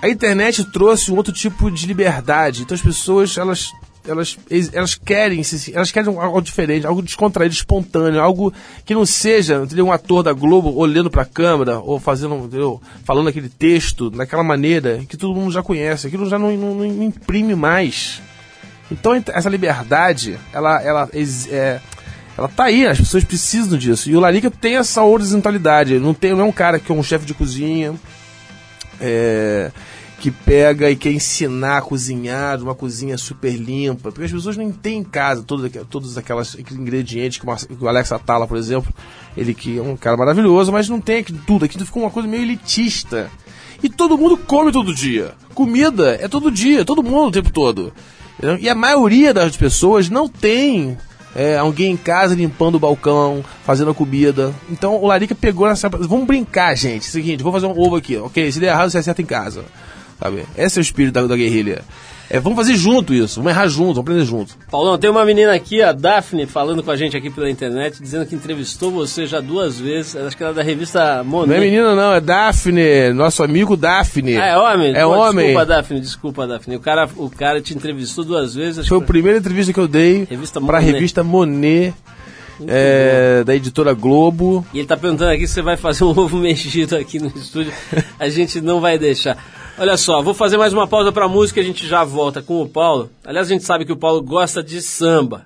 [0.00, 2.62] A internet trouxe um outro tipo de liberdade.
[2.62, 3.72] Então as pessoas, elas
[4.06, 4.36] elas,
[4.72, 5.42] elas querem
[5.72, 8.52] elas querem algo diferente, algo descontraído, espontâneo, algo
[8.84, 12.80] que não seja entendeu, um ator da Globo olhando para a câmera ou fazendo, entendeu,
[13.04, 16.06] falando aquele texto daquela maneira que todo mundo já conhece.
[16.06, 18.20] Aquilo já não, não- não imprime mais.
[18.90, 21.08] Então ent- essa liberdade, ela, ela,
[21.50, 21.80] é,
[22.38, 24.08] ela tá aí, as pessoas precisam disso.
[24.08, 25.98] E o Larica tem essa horizontalidade.
[25.98, 27.94] Não, tem, não é um cara que é um chefe de cozinha,
[29.00, 29.70] é,
[30.18, 34.10] que pega e quer ensinar a cozinhar uma cozinha super limpa.
[34.10, 36.16] Porque as pessoas não têm em casa todos, todos
[36.70, 38.92] ingredientes que o, Mar- que o Alex Atala, por exemplo,
[39.36, 41.64] ele que é um cara maravilhoso, mas não tem aqui tudo.
[41.66, 43.30] Aqui fica uma coisa meio elitista.
[43.82, 45.34] E todo mundo come todo dia.
[45.54, 47.92] Comida é todo dia, todo mundo o tempo todo.
[48.60, 50.96] E a maioria das pessoas não tem
[51.34, 54.54] é, alguém em casa limpando o balcão, fazendo a comida.
[54.70, 55.90] Então o Larica pegou nessa.
[55.90, 57.04] Vamos brincar, gente.
[57.04, 58.50] Seguinte, vou fazer um ovo aqui, ok?
[58.50, 59.64] Se der errado, você acerta em casa.
[60.18, 60.44] Sabe?
[60.56, 61.82] Esse é o espírito da, da guerrilha.
[62.28, 64.56] É, vamos fazer junto isso, vamos errar junto, vamos aprender junto.
[64.68, 68.26] Paulão, tem uma menina aqui, a Daphne, falando com a gente aqui pela internet, dizendo
[68.26, 70.16] que entrevistou você já duas vezes.
[70.16, 71.50] Acho que era da revista Monet.
[71.50, 74.36] Não é menina, não, é Daphne, nosso amigo Daphne.
[74.38, 74.90] Ah, é homem?
[74.96, 75.46] É Pô, homem.
[75.46, 76.74] Desculpa, Daphne, desculpa, Daphne.
[76.74, 78.88] O cara, o cara te entrevistou duas vezes.
[78.88, 80.84] Foi a que- primeira entrevista que eu dei Revista a Monet.
[80.84, 81.94] revista Monet,
[82.66, 84.66] é, da editora Globo.
[84.74, 87.72] E ele tá perguntando aqui se você vai fazer um ovo mexido aqui no estúdio.
[88.18, 89.36] A gente não vai deixar.
[89.78, 92.62] Olha só, vou fazer mais uma pausa pra música e a gente já volta com
[92.62, 93.10] o Paulo.
[93.22, 95.44] Aliás, a gente sabe que o Paulo gosta de samba.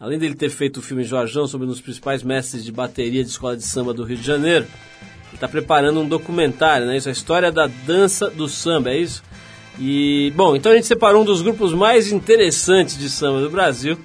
[0.00, 3.30] Além dele ter feito o filme Jorjão sobre um dos principais mestres de bateria de
[3.30, 6.96] escola de samba do Rio de Janeiro, ele está preparando um documentário, né?
[6.96, 9.22] Isso, a história da dança do samba, é isso?
[9.78, 13.96] E, bom, então a gente separou um dos grupos mais interessantes de samba do Brasil,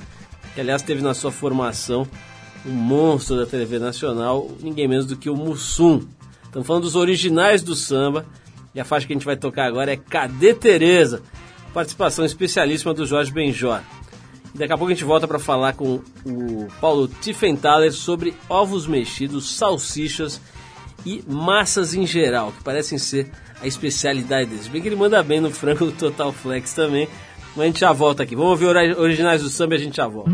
[0.54, 2.08] que aliás teve na sua formação
[2.64, 6.06] um monstro da TV Nacional, ninguém menos do que o Mussum.
[6.44, 8.24] Estamos falando dos originais do samba,
[8.78, 11.24] e a faixa que a gente vai tocar agora é Cadê Tereza?
[11.74, 13.82] Participação especialíssima do Jorge Benjor.
[14.54, 19.56] Daqui a pouco a gente volta para falar com o Paulo Tiffenthaler sobre ovos mexidos,
[19.56, 20.40] salsichas
[21.04, 24.68] e massas em geral, que parecem ser a especialidade deles.
[24.68, 27.08] Bem que ele manda bem no frango Total Flex também.
[27.56, 28.36] Mas a gente já volta aqui.
[28.36, 30.30] Vamos ouvir ori- originais do samba e a gente já volta.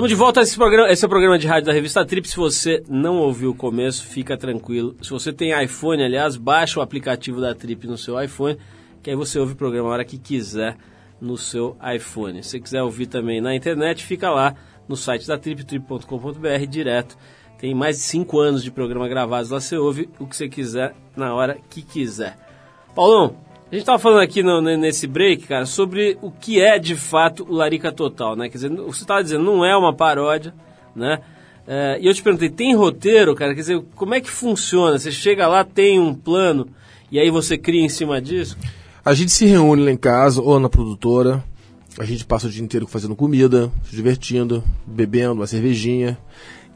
[0.00, 0.90] Estamos de volta a esse programa.
[0.90, 2.26] Esse é o programa de rádio da revista Trip.
[2.26, 4.96] Se você não ouviu o começo, fica tranquilo.
[5.02, 8.56] Se você tem iPhone, aliás, baixa o aplicativo da Trip no seu iPhone,
[9.02, 10.78] que aí você ouve o programa a hora que quiser
[11.20, 12.42] no seu iPhone.
[12.42, 14.54] Se quiser ouvir também na internet, fica lá
[14.88, 17.18] no site da Trip, trip.com.br, direto.
[17.58, 20.94] Tem mais de 5 anos de programa gravados lá, você ouve o que você quiser
[21.14, 22.38] na hora que quiser.
[22.94, 23.36] Paulão,
[23.70, 26.94] a gente tava falando aqui no- ne- nesse break, cara, sobre o que é de
[26.96, 28.48] fato o Larica Total, né?
[28.48, 30.52] Quer dizer, você tava dizendo, não é uma paródia,
[30.94, 31.20] né?
[31.66, 33.54] É, e eu te perguntei, tem roteiro, cara?
[33.54, 34.98] Quer dizer, como é que funciona?
[34.98, 36.66] Você chega lá, tem um plano,
[37.12, 38.56] e aí você cria em cima disso?
[39.04, 41.42] A gente se reúne lá em casa ou na produtora.
[41.98, 46.18] A gente passa o dia inteiro fazendo comida, se divertindo, bebendo uma cervejinha.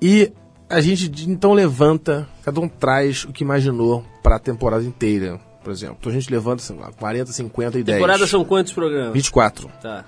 [0.01, 0.31] E
[0.69, 5.73] a gente então levanta, cada um traz o que imaginou para a temporada inteira, por
[5.73, 5.97] exemplo.
[5.99, 7.99] Então a gente levanta sei lá, 40, 50 ideias.
[7.99, 9.15] Temporada são quantos programas?
[9.15, 9.69] 24.
[9.83, 10.05] Tá.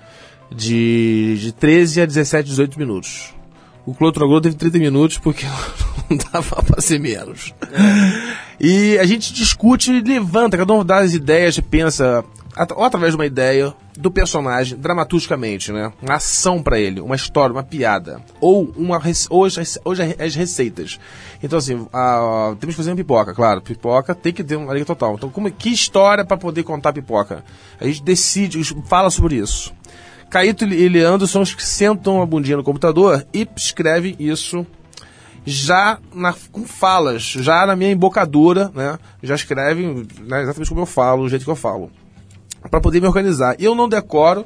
[0.49, 3.33] De, de 13 a 17, 18 minutos.
[3.85, 5.45] O Clotroglo teve 30 minutos porque
[6.09, 7.53] não dava pra ser menos.
[8.59, 12.23] E a gente discute e levanta, cada um dá as ideias, pensa,
[12.75, 15.91] ou através de uma ideia do personagem, dramaturgicamente, né?
[16.01, 18.21] Uma ação pra ele, uma história, uma piada.
[18.39, 19.79] Ou uma ou as, as-
[20.19, 20.99] as receitas.
[21.43, 23.61] Então, assim, a- temos que fazer uma pipoca, claro.
[23.61, 25.15] Pipoca tem que ter uma liga total.
[25.15, 27.43] Então, como, que história pra poder contar a pipoca?
[27.79, 29.73] A gente decide, fala sobre isso.
[30.29, 34.65] Caíto e Leandro são os que sentam a bundinha no computador e escrevem isso
[35.45, 38.99] já na- com falas, já na minha embocadura, né?
[39.23, 41.89] Já escrevem né, exatamente como eu falo, do jeito que eu falo.
[42.69, 43.55] Pra poder me organizar.
[43.59, 44.45] Eu não decoro.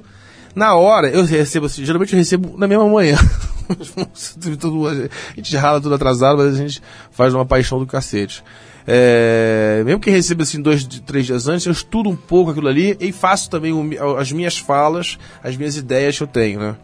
[0.54, 3.18] Na hora, eu recebo assim, geralmente eu recebo na mesma manhã.
[3.72, 6.82] A gente rala tudo atrasado, mas a gente
[7.12, 8.44] faz uma paixão do cacete.
[8.86, 12.98] É, mesmo que receba assim dois, três dias antes, eu estudo um pouco aquilo ali
[13.00, 16.76] e faço também o- as minhas falas, as minhas ideias que eu tenho, né?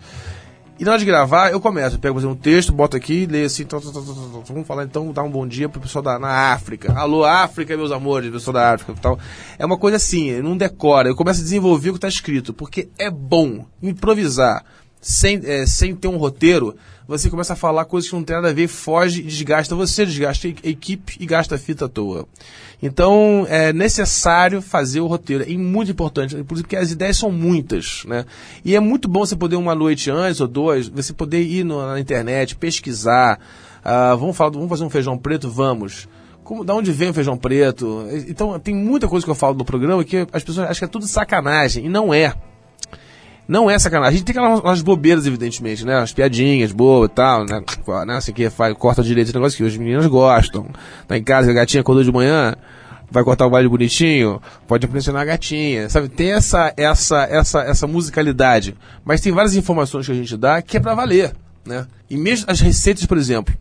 [0.79, 3.25] E na hora de gravar, eu começo, eu pego por exemplo, um texto, boto aqui,
[3.25, 4.03] leio assim, tal, tal, tal.
[4.47, 6.93] vamos falar então, dar um bom dia pro pessoal da na África.
[6.93, 9.17] Alô, África, meus amores, pessoal da África tal.
[9.57, 12.89] É uma coisa assim, não decora, eu começo a desenvolver o que tá escrito, porque
[12.99, 14.63] é bom improvisar
[15.01, 16.75] sem, é, sem ter um roteiro,
[17.07, 20.47] você começa a falar coisas que não tem nada a ver, foge desgasta você, desgasta
[20.47, 22.27] a equipe e gasta a fita à toa.
[22.83, 25.43] Então, é necessário fazer o roteiro.
[25.43, 28.25] É muito importante, porque as ideias são muitas, né?
[28.63, 31.85] E é muito bom você poder, uma noite antes ou duas, você poder ir no-
[31.85, 33.39] na internet, pesquisar.
[33.83, 35.49] Ah, vamos, falar, vamos fazer um feijão preto?
[35.49, 36.07] Vamos.
[36.43, 38.05] Como, da onde vem o feijão preto?
[38.27, 40.87] Então, tem muita coisa que eu falo no programa que as pessoas acham que é
[40.87, 42.33] tudo sacanagem, e não é.
[43.47, 44.15] Não é sacanagem.
[44.15, 45.95] A gente tem aquelas bobeiras, evidentemente, né?
[45.99, 47.61] As piadinhas boas e tal, né?
[48.05, 48.17] né?
[48.17, 50.67] Assim que faz, corta direito esse negócio que as meninas gostam.
[51.07, 52.53] Tá em casa, a gatinha acordou de manhã,
[53.09, 56.09] vai cortar o baile bonitinho, pode impressionar a gatinha, sabe?
[56.09, 58.75] Tem essa, essa, essa, essa musicalidade.
[59.05, 61.33] Mas tem várias informações que a gente dá que é pra valer,
[61.65, 61.87] né?
[62.09, 63.55] E mesmo as receitas, por exemplo.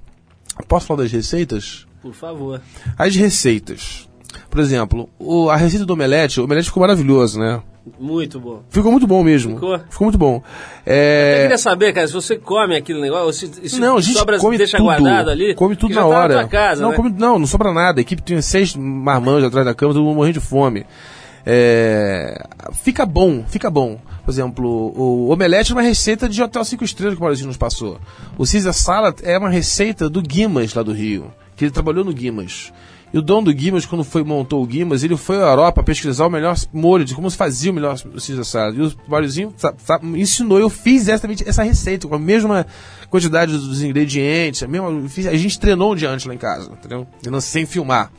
[0.66, 1.87] Posso falar das receitas?
[2.03, 2.61] Por favor.
[2.99, 4.09] As receitas.
[4.51, 7.62] Por exemplo, o- a receita do omelete, o omelete ficou maravilhoso, né?
[8.01, 8.62] Muito bom.
[8.68, 9.55] Ficou muito bom mesmo.
[9.55, 9.80] Ficou?
[10.01, 10.43] muito bom.
[10.84, 11.39] Eu É...
[11.43, 14.39] queria saber, cara, se você come aquele negócio, ou se, se Não, a gente sobra,
[14.39, 14.87] come deixa tudo.
[14.87, 15.55] guardado ali.
[15.55, 16.34] Come tudo que na tá hora.
[16.34, 16.97] Na casa, não, né?
[16.97, 18.01] come- não, não sobra nada.
[18.01, 20.84] A equipe tinha seis marmanjos atrás da cama, todo mundo morrendo de fome.
[21.49, 22.45] É,
[22.82, 23.99] Fica bom, fica bom.
[24.24, 24.66] Por exemplo,
[24.97, 27.99] o omelete é uma receita de Hotel 5 Estrelas que o Maurício nos passou.
[28.37, 31.32] O Caesar Salad é uma receita do Guimas, lá do Rio.
[31.55, 32.72] Que ele trabalhou no Guimas.
[33.16, 36.26] E o dono do Guimas, quando foi, montou o Guimas, ele foi à Europa pesquisar
[36.26, 38.76] o melhor molho, de como se fazia o melhor Caesar Salad.
[38.76, 39.74] E o sa-
[40.14, 42.66] ensinou, eu fiz exatamente essa receita, com a mesma
[43.08, 46.70] quantidade dos ingredientes, a, mesma, eu a gente treinou um dia antes lá em casa,
[46.70, 47.06] entendeu?
[47.30, 48.12] Não- sem filmar.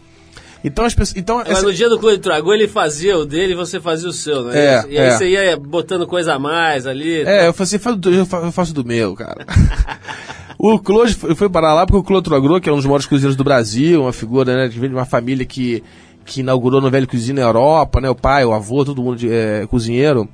[0.63, 1.15] Então as pessoas.
[1.15, 4.09] Então, Mas essa- no dia do Clube Tragou, ele fazia o dele e você fazia
[4.09, 4.57] o seu, né?
[4.57, 5.11] É, e aí é.
[5.11, 7.21] você ia botando coisa a mais ali.
[7.21, 9.45] É, eu falei assim, faz do- eu fa- eu faço do meu, cara.
[10.57, 13.35] o Claude foi parar lá porque o Claude Trogro, que é um dos maiores cozinheiros
[13.35, 15.83] do Brasil, uma figura, né, que vem de uma família que,
[16.25, 19.31] que inaugurou no Velho Cozinha na Europa, né, o pai, o avô, todo mundo de-
[19.31, 20.27] é cozinheiro.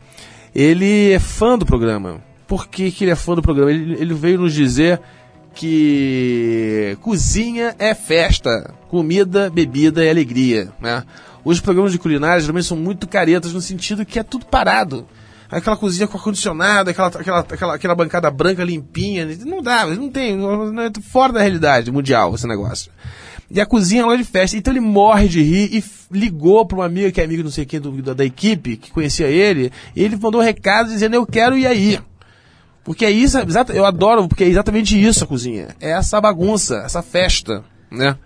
[0.55, 2.21] Ele é fã do programa.
[2.47, 3.71] Por que, que ele é fã do programa?
[3.71, 5.01] Ele, ele veio nos dizer
[5.53, 11.03] que cozinha é festa, comida, bebida é alegria, né?
[11.45, 15.05] Os programas de culinária geralmente são muito caretas no sentido que é tudo parado.
[15.58, 20.36] Aquela cozinha com ar-condicionado, aquela, aquela, aquela, aquela bancada branca limpinha, não dá, não tem,
[20.36, 22.91] não é fora da realidade mundial esse negócio.
[23.51, 24.58] E a cozinha é uma de festa.
[24.58, 27.66] Então ele morre de rir e ligou para uma amiga que é amiga não sei
[27.66, 31.26] quem do, da, da equipe, que conhecia ele, e ele mandou um recado dizendo, eu
[31.26, 31.99] quero ir aí.
[32.84, 33.38] Porque é isso,
[33.74, 35.68] eu adoro, porque é exatamente isso a cozinha.
[35.80, 38.18] É essa bagunça, essa festa, né?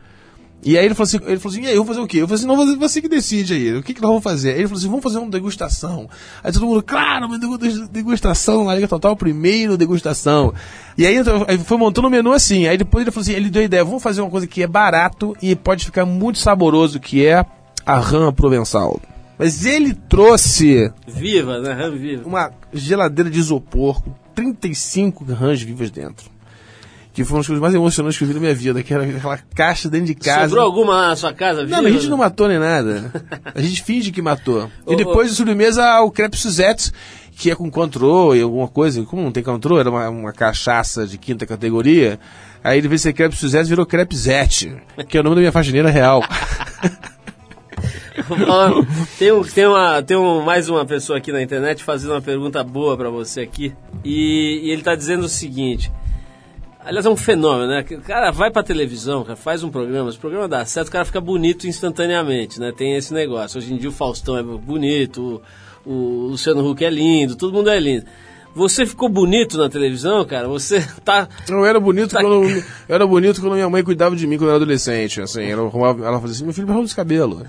[0.64, 2.18] E aí ele falou assim, ele falou assim, e aí, eu vou fazer o quê?
[2.18, 4.49] Eu falei assim, não, você, você que decide aí, o que, que nós vamos fazer?
[4.53, 6.10] Aí ele falou assim, vamos fazer uma degustação.
[6.43, 10.53] Aí todo mundo, claro, uma degu- degustação, na Liga Total, primeiro degustação.
[10.97, 13.49] E aí, então, aí foi montando o menu assim, aí depois ele falou assim, ele
[13.51, 16.99] deu a ideia, vamos fazer uma coisa que é barato e pode ficar muito saboroso,
[16.99, 17.45] que é
[17.86, 18.99] a rã provençal.
[19.38, 21.72] Mas ele trouxe Viva, né?
[21.72, 22.28] Ram viva.
[22.28, 26.30] uma geladeira de isopor com 35 rãs vivas dentro.
[27.18, 29.03] Que foi uma das coisas mais emocionantes que eu vi na minha vida, que era
[29.03, 30.49] aquela caixa dentro de casa.
[30.49, 31.82] Sobrou alguma na sua casa, viva?
[31.82, 33.11] Não, a gente não matou nem nada.
[33.55, 34.70] A gente finge que matou.
[34.88, 36.91] E depois de sobremesa, o crepe Suzette,
[37.32, 39.01] que é com controle, alguma coisa.
[39.01, 42.20] Como não tem controle, era uma, uma cachaça de quinta categoria.
[42.63, 44.78] Aí ele veio ser crepe Suzette virou crepe Zete,
[45.09, 46.22] que é o nome da minha faxineira real.
[49.18, 52.63] Tem, um, tem, uma, tem um, mais uma pessoa aqui na internet fazendo uma pergunta
[52.63, 53.74] boa pra você aqui.
[54.03, 55.91] E, e ele tá dizendo o seguinte.
[56.88, 57.85] Aliás, é um fenômeno, né?
[57.91, 61.03] O cara vai pra televisão, faz um programa, se o programa dá certo, o cara
[61.03, 62.71] fica bonito instantaneamente, né?
[62.75, 63.57] Tem esse negócio.
[63.57, 65.41] Hoje em dia o Faustão é bonito,
[65.85, 68.05] o, o Luciano Huck é lindo, todo mundo é lindo.
[68.55, 70.47] Você ficou bonito na televisão, cara?
[70.47, 71.27] Você tá.
[71.49, 74.43] Eu era bonito Tá- quando eu era bonito quando minha mãe cuidava de mim quando
[74.49, 77.45] eu era adolescente, assim, ela, arrumava- ela fazia assim, meu filho, me arruma esse cabelo.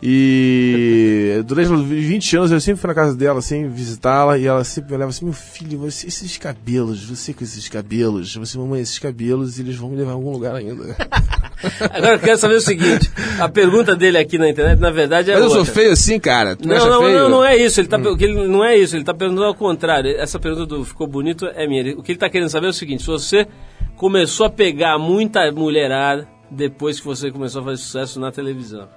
[0.00, 4.62] E durante os 20 anos eu sempre fui na casa dela, assim, visitá-la, e ela
[4.62, 8.80] sempre me olhava assim, meu filho, você, esses cabelos, você com esses cabelos, você, mamãe,
[8.80, 10.96] esses cabelos, eles vão me levar a algum lugar ainda.
[11.92, 15.34] Agora eu quero saber o seguinte: a pergunta dele aqui na internet, na verdade, é.
[15.34, 15.74] Mas eu sou outra.
[15.74, 16.54] feio assim, cara?
[16.54, 17.10] Tu Não, não, feio?
[17.16, 17.22] Hum.
[17.22, 17.80] não, não é isso.
[17.80, 18.94] Ele tá, que ele, não é isso.
[18.96, 20.10] Ele tá perguntando ao contrário.
[20.16, 21.80] Essa pergunta do ficou bonito é minha.
[21.80, 23.48] Ele- O que ele tá querendo saber é o seguinte: se você
[23.96, 28.88] começou a pegar muita mulherada depois que você começou a fazer sucesso na televisão.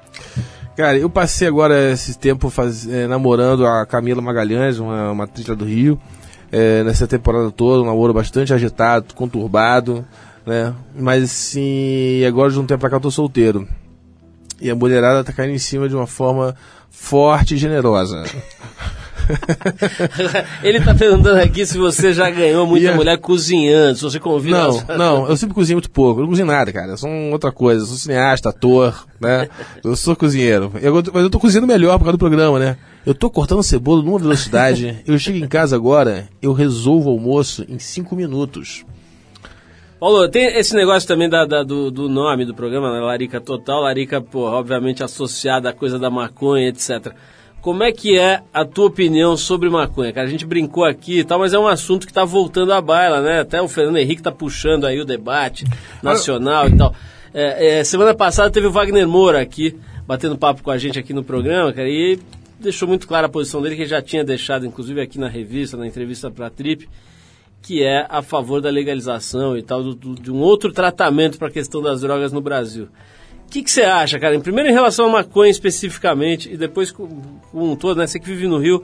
[0.76, 5.46] Cara, eu passei agora esse tempo faz, eh, namorando a Camila Magalhães, uma, uma atriz
[5.46, 6.00] lá do Rio,
[6.52, 10.06] eh, nessa temporada toda, um namoro bastante agitado, conturbado,
[10.46, 10.74] né?
[10.96, 13.68] Mas assim, agora de um tempo pra cá eu tô solteiro.
[14.62, 16.56] E a mulherada tá caindo em cima de uma forma
[16.90, 18.24] forte e generosa.
[20.64, 22.98] Ele tá perguntando aqui se você já ganhou muita Yeah.
[22.98, 24.58] mulher cozinhando, se você convida...
[24.58, 26.20] Não, as- não, eu sempre cozinho muito pouco.
[26.20, 26.92] Eu não cozinho nada, cara.
[26.94, 27.84] Eu sou outra coisa.
[27.84, 29.48] Eu sou cineasta, ator, né?
[29.84, 30.72] Eu sou cozinheiro.
[30.82, 32.78] Eu, mas eu tô cozinhando melhor por causa do programa, né?
[33.06, 35.00] Eu tô cortando cebola numa velocidade.
[35.08, 38.86] Eu chego em casa agora, eu resolvo o almoço em cinco minutos.
[40.00, 43.00] Paulo, tem esse negócio também da, da- do, do nome do programa, né?
[43.00, 43.82] Larica Total.
[43.82, 47.12] Larica, pô, obviamente associada à coisa da maconha, etc.
[47.62, 50.12] Como é que é a tua opinião sobre maconha?
[50.12, 52.82] Cara, a gente brincou aqui e tal, mas é um assunto que tá voltando à
[52.82, 53.42] baila, né?
[53.42, 55.66] Até o Fernando Henrique tá puxando aí o debate
[56.02, 56.96] nacional e tal.
[57.34, 61.14] É, é, semana passada teve o Wagner Moura aqui, batendo papo com a gente aqui
[61.14, 62.20] no programa, cara, e
[62.60, 65.78] deixou muito clara a posição dele, que ele já tinha deixado, inclusive aqui na revista,
[65.78, 66.90] na entrevista pra Trip,
[67.62, 71.48] que é a favor da legalização e tal, do- do- de um outro tratamento para
[71.48, 72.88] a questão das drogas no Brasil.
[73.52, 74.40] O que você acha, cara?
[74.40, 77.10] Primeiro em relação à maconha especificamente, e depois com,
[77.54, 78.08] um todo, né?
[78.08, 78.82] Você que vive no Rio,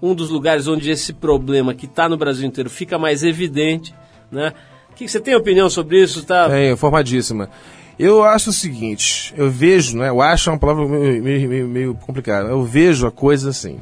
[0.00, 3.94] um dos lugares onde esse problema que está no Brasil inteiro fica mais evidente,
[4.32, 4.54] né?
[4.90, 6.24] O que você tem opinião sobre isso?
[6.24, 6.48] Tá?
[6.50, 7.50] É, informadíssima.
[7.98, 10.08] Eu acho o seguinte, eu vejo, né?
[10.08, 12.48] Eu acho uma palavra meio, meio- meio complicada.
[12.48, 13.78] Eu vejo a coisa assim.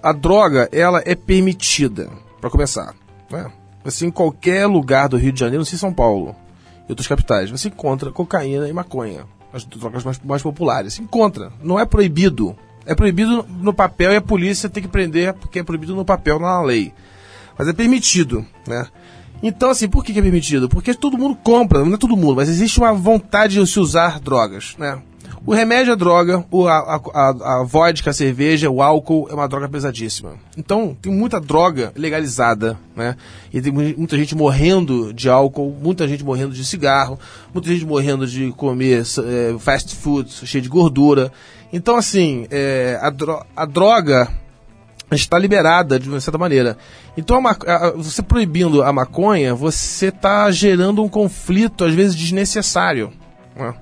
[0.00, 2.08] A droga, ela é permitida,
[2.40, 2.94] para começar.
[3.30, 3.50] Né?
[3.84, 6.36] Assim, em qualquer lugar do Rio de Janeiro, não sei São Paulo
[6.88, 9.26] e outras capitais, você encontra cocaína e maconha.
[9.52, 10.94] As drogas mais, mais populares.
[10.94, 11.52] Se encontra.
[11.62, 12.56] Não é proibido.
[12.84, 16.38] É proibido no papel e a polícia tem que prender porque é proibido no papel,
[16.38, 16.92] na lei.
[17.56, 18.86] Mas é permitido, né?
[19.42, 20.68] Então, assim, por que é permitido?
[20.68, 24.18] Porque todo mundo compra, não é todo mundo, mas existe uma vontade de se usar
[24.18, 25.00] drogas, né?
[25.46, 27.28] O remédio é droga, a, a,
[27.60, 30.36] a, vodka, a cerveja, o álcool é uma droga pesadíssima.
[30.56, 33.14] Então, tem muita droga legalizada, né?
[33.52, 37.18] E tem mu- muita gente morrendo de álcool, muita gente morrendo de cigarro,
[37.52, 41.30] muita gente morrendo de comer eh, fast food cheio de gordura.
[41.70, 44.28] Então, assim, eh, a, dro- a droga
[45.12, 46.78] está liberada de uma certa maneira.
[47.18, 53.12] Então, a- você proibindo a maconha, você está gerando um conflito, às vezes, desnecessário.
[53.54, 53.74] né?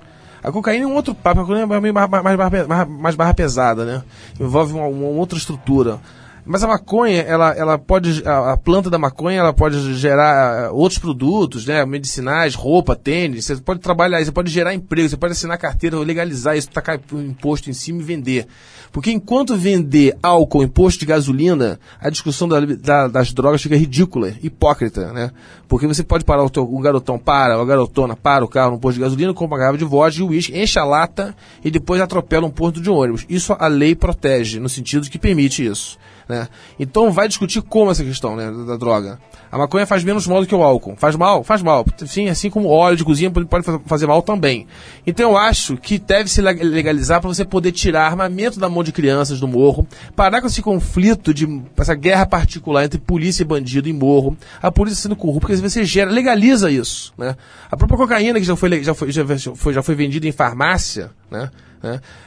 [0.43, 3.84] A cocaína é um outro papo, a cocaína é mais, mais, mais, mais barra pesada,
[3.84, 4.03] né?
[4.40, 6.01] Envolve uma, uma outra estrutura.
[6.45, 10.72] Mas a maconha, ela, ela pode, a, a planta da maconha, ela pode gerar ah,
[10.72, 11.84] outros produtos, né?
[11.86, 13.45] Medicinais, roupa, tênis.
[13.45, 17.20] Você pode trabalhar, você pode gerar emprego, você pode assinar carteira, legalizar isso, tacar o
[17.20, 18.49] imposto em cima e vender.
[18.90, 24.34] Porque enquanto vender álcool, imposto de gasolina, a discussão da- da- das drogas fica ridícula,
[24.43, 25.30] hipócrita, né?
[25.68, 28.97] Porque você pode parar o, teu, garotão para, a garotona para o carro no posto
[28.97, 31.34] de gasolina, compra uma garrafa de vodka e uísque, enche a lata
[31.64, 33.24] e depois atropela um ponto de ônibus.
[33.30, 35.97] Isso a lei protege, no sentido de que permite isso.
[36.33, 36.49] Né?
[36.80, 39.18] Então vai discutir como essa questão né, da, da droga.
[39.51, 40.95] A maconha faz menos mal do que o álcool.
[40.97, 41.45] Faz mal?
[41.45, 41.85] Faz mal.
[42.07, 44.66] Sim, assim como óleo de cozinha pode, pode fa- fazer mal também.
[45.07, 48.83] Então eu acho que deve se leg- legalizar para você poder tirar armamento da mão
[48.83, 53.45] de crianças do morro, parar com esse conflito de essa guerra particular entre polícia e
[53.47, 57.12] bandido em morro, a polícia sendo corrupta, porque você gera, legaliza isso.
[57.18, 57.37] Né?
[57.70, 59.22] A própria cocaína que já foi, já foi, já
[59.55, 61.51] foi, já foi vendida em farmácia, né?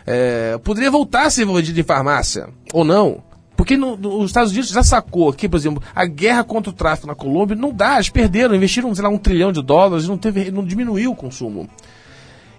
[0.05, 3.23] É, poderia voltar a ser vendida em farmácia, ou não.
[3.55, 6.73] Porque no- no- os Estados Unidos já sacou que, por exemplo, a guerra contra o
[6.73, 10.17] tráfico na Colômbia não dá, eles perderam, investiram, sei lá, um trilhão de dólares, não,
[10.17, 11.69] teve, não diminuiu o consumo.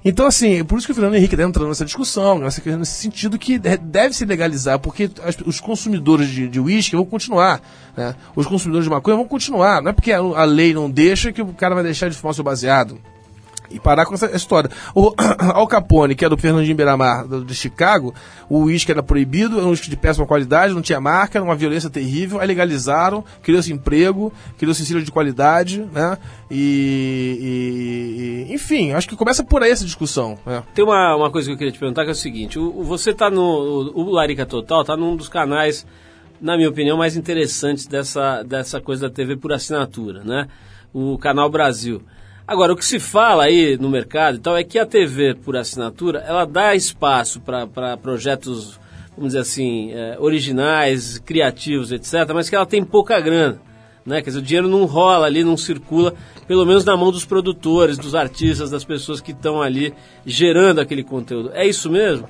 [0.05, 3.37] Então, assim, por isso que o Fernando Henrique está entrando nessa discussão, nessa, nesse sentido
[3.37, 7.61] que de- deve se legalizar, porque as- os consumidores de uísque vão continuar,
[7.97, 8.15] né?
[8.37, 9.83] Os consumidores de maconha vão continuar.
[9.83, 12.35] Não é porque a, a lei não deixa que o cara vai deixar de fumar
[12.35, 12.99] seu baseado.
[13.71, 14.71] E parar com essa história.
[14.95, 15.13] O
[15.55, 18.15] Al Capone, que é do Fernandinho Beiramar, do- de Chicago,
[18.49, 21.57] o uísque era proibido, era um uísque de péssima qualidade, não tinha marca, era uma
[21.57, 26.17] violência terrível, aí legalizaram, criou-se emprego, criou-se ensino de qualidade, né?
[26.51, 30.39] E, e- enfim, acho que começa por aí essa discussão.
[30.47, 30.63] né?
[30.75, 33.13] Tem uma, uma coisa que eu queria te perguntar que é o seguinte: o- você
[33.13, 33.43] tá no.
[33.95, 35.87] O, o Larica Total tá num dos canais,
[36.41, 40.49] na minha opinião, mais interessantes dessa, dessa coisa da TV por assinatura, né?
[40.93, 42.03] O Canal Brasil.
[42.49, 45.57] Agora, o que se fala aí no mercado e tal é que a TV por
[45.57, 48.79] assinatura ela dá espaço para projetos,
[49.17, 53.61] vamos dizer assim, eh, originais, criativos, etc., mas que ela tem pouca grana.
[54.07, 54.23] Né?
[54.23, 56.15] Quer dizer, o dinheiro não rola ali, não circula,
[56.47, 59.93] pelo menos na mão dos produtores, dos artistas, das pessoas que estão ali
[60.25, 61.51] gerando aquele conteúdo.
[61.53, 62.29] É isso mesmo?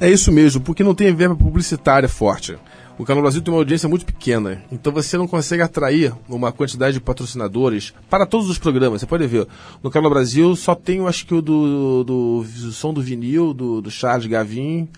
[0.00, 2.56] É isso mesmo, porque não tem verba publicitária forte.
[2.98, 6.94] O Canal Brasil tem uma audiência muito pequena, então você não consegue atrair uma quantidade
[6.94, 9.00] de patrocinadores para todos os programas.
[9.00, 9.46] Você pode ver,
[9.82, 13.80] no Canal Brasil só tem, acho que o do, do, do som do vinil, do,
[13.80, 14.88] do Charles Gavin.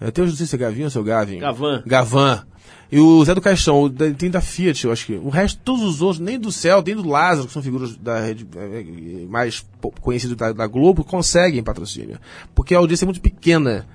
[0.00, 1.38] Eu tenho, não sei se é Gavin ou se é o Gavin.
[1.38, 1.82] Gavan.
[1.84, 2.46] Gavan.
[2.90, 5.14] E o Zé do Caixão, o da- tem da Fiat, eu acho que.
[5.14, 8.20] O resto, todos os outros, nem do Céu, nem do Lázaro, que são figuras da
[8.20, 9.64] rede eh, eh, mais
[10.00, 12.18] conhecidas da, da Globo, conseguem patrocínio.
[12.54, 13.86] Porque a audiência é muito pequena.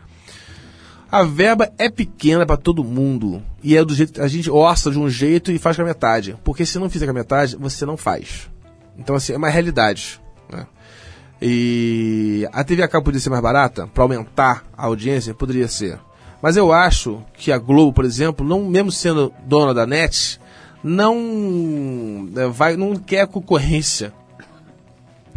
[1.11, 3.41] A verba é pequena para todo mundo.
[3.63, 4.21] E é do jeito.
[4.21, 6.37] A gente orça de um jeito e faz com a metade.
[6.43, 8.49] Porque se não fizer com a metade, você não faz.
[8.97, 10.21] Então, assim, é uma realidade.
[10.51, 10.67] Né?
[11.41, 15.33] E a TV poderia ser mais barata para aumentar a audiência?
[15.33, 15.99] Poderia ser.
[16.41, 20.39] Mas eu acho que a Globo, por exemplo, não mesmo sendo dona da net,
[20.83, 24.13] não eh, vai, não quer concorrência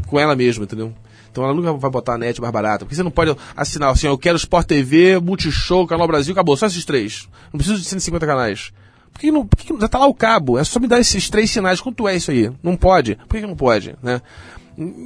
[0.06, 0.92] com ela mesma, entendeu?
[1.32, 2.84] Então ela nunca vai botar a net mais barata.
[2.84, 6.66] Porque você não pode assinar assim, eu quero Sport TV, Multishow, Canal Brasil, acabou, só
[6.66, 7.26] esses três.
[7.52, 8.70] Não preciso de 150 canais.
[9.12, 10.58] Por que, não, por que já tá lá o cabo?
[10.58, 11.80] É só me dar esses três sinais.
[11.80, 12.50] Quanto é isso aí?
[12.62, 13.16] Não pode?
[13.28, 13.96] Por que, não pode?
[14.02, 14.20] Né?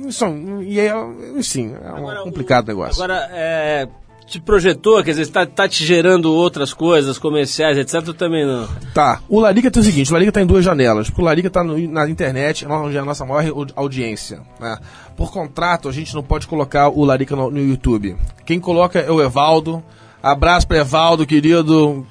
[0.06, 0.24] Isso,
[0.62, 0.92] e é,
[1.36, 3.02] enfim, é um Agora, complicado o- negócio.
[3.02, 3.88] Agora, é,
[4.26, 8.12] te projetou, quer dizer, tá, tá te gerando outras coisas, comerciais, etc.
[8.12, 8.66] também não.
[8.92, 11.48] Tá, o Larica tem o seguinte, o Larica tá em duas janelas, porque o Larica
[11.48, 14.40] tá no- na internet, é onde é a nossa maior au- audiência.
[14.60, 14.78] né?
[15.16, 18.16] Por contrato, a gente não pode colocar o Larica no, no YouTube.
[18.44, 19.82] Quem coloca é o Evaldo.
[20.22, 22.04] Abraço para Evaldo, querido.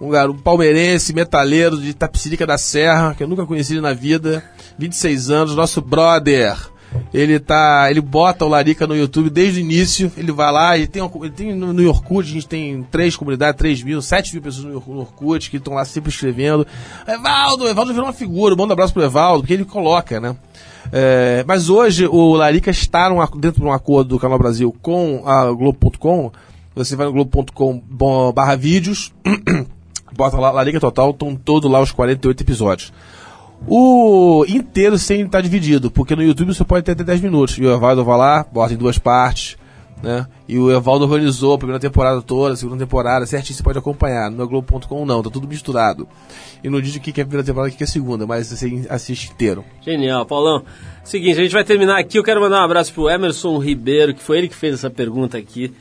[0.00, 4.42] Um garoto palmeirense, metaleiro de Tapicirica da Serra, que eu nunca conheci na vida.
[4.78, 6.56] 26 anos, nosso brother.
[7.12, 7.88] Ele tá.
[7.90, 10.10] Ele bota o Larica no YouTube desde o início.
[10.16, 13.58] Ele vai lá e tem, ele tem no, no Orkut, a gente tem três comunidades,
[13.58, 16.66] 3 mil, 7 mil pessoas no no Orkut que estão lá sempre escrevendo.
[17.06, 20.36] Evaldo, Evaldo virou uma figura, manda um abraço pro Evaldo, porque ele coloca, né?
[20.90, 25.22] É, mas hoje o Larica está num dentro de um acordo do Canal Brasil com
[25.26, 26.32] a Globo.com.
[26.74, 29.12] Você vai no Globo.com bo- barra vídeos,
[30.16, 32.92] bota lá Larica Total, estão todos lá os 48 episódios.
[33.66, 37.58] O inteiro sem estar dividido, porque no YouTube você pode ter até 10 minutos.
[37.58, 39.56] E o Evaldo vai lá, bota em duas partes,
[40.02, 40.26] né?
[40.46, 44.30] E o Evaldo organizou a primeira temporada toda, a segunda temporada, certinho você pode acompanhar.
[44.30, 46.08] No Globo.com não, tá tudo misturado.
[46.62, 48.46] E não diz o que é a primeira temporada o que é a segunda, mas
[48.46, 49.64] você assiste inteiro.
[49.82, 50.64] Genial, Paulão.
[51.04, 52.18] Seguinte, a gente vai terminar aqui.
[52.18, 55.36] Eu quero mandar um abraço pro Emerson Ribeiro, que foi ele que fez essa pergunta
[55.36, 55.74] aqui.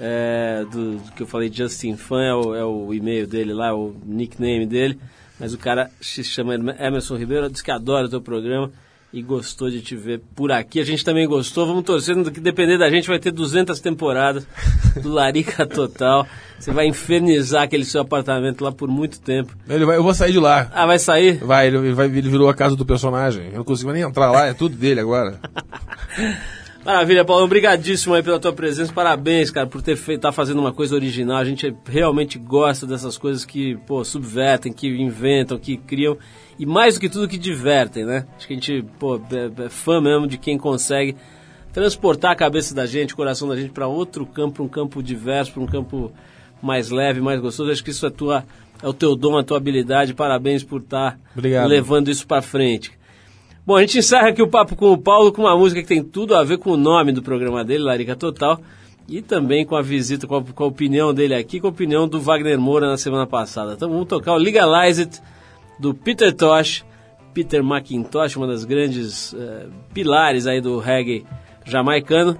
[0.00, 3.74] é, do, do que eu falei, Justin Fan é o, é o e-mail dele lá,
[3.74, 4.98] o nickname dele.
[5.38, 8.70] Mas o cara se chama Emerson Ribeiro, diz que adora o teu programa
[9.12, 10.80] e gostou de te ver por aqui.
[10.80, 11.66] A gente também gostou.
[11.66, 14.46] Vamos torcendo que depender da gente vai ter 200 temporadas
[15.02, 16.26] do Larica Total.
[16.58, 19.56] Você vai infernizar aquele seu apartamento lá por muito tempo.
[19.68, 20.70] Ele vai, eu vou sair de lá.
[20.74, 21.38] Ah, vai sair?
[21.38, 23.46] Vai, ele, vai, ele virou a casa do personagem.
[23.50, 25.40] Eu não consigo nem entrar lá, é tudo dele agora.
[26.84, 27.44] Maravilha, Paulo.
[27.44, 28.92] Obrigadíssimo aí pela tua presença.
[28.92, 31.36] Parabéns, cara, por ter feito, tá fazendo uma coisa original.
[31.38, 36.16] A gente realmente gosta dessas coisas que, pô, subvertem, que inventam, que criam.
[36.58, 38.26] E mais do que tudo, que divertem, né?
[38.36, 41.16] Acho que a gente, pô, é, é fã mesmo de quem consegue
[41.72, 45.02] transportar a cabeça da gente, o coração da gente para outro campo, pra um campo
[45.02, 46.10] diverso, para um campo
[46.62, 47.70] mais leve, mais gostoso.
[47.70, 48.44] Acho que isso é tua,
[48.82, 50.14] é o teu dom, a tua habilidade.
[50.14, 51.68] Parabéns por estar Obrigado.
[51.68, 52.92] levando isso para frente.
[53.68, 56.02] Bom, a gente encerra aqui o papo com o Paulo com uma música que tem
[56.02, 58.58] tudo a ver com o nome do programa dele, Larica Total,
[59.06, 62.08] e também com a visita, com a, com a opinião dele aqui, com a opinião
[62.08, 63.74] do Wagner Moura na semana passada.
[63.74, 65.20] Então vamos tocar o Legalize It
[65.78, 66.82] do Peter Tosh,
[67.34, 71.26] Peter McIntosh, uma das grandes eh, pilares aí do reggae
[71.66, 72.38] jamaicano.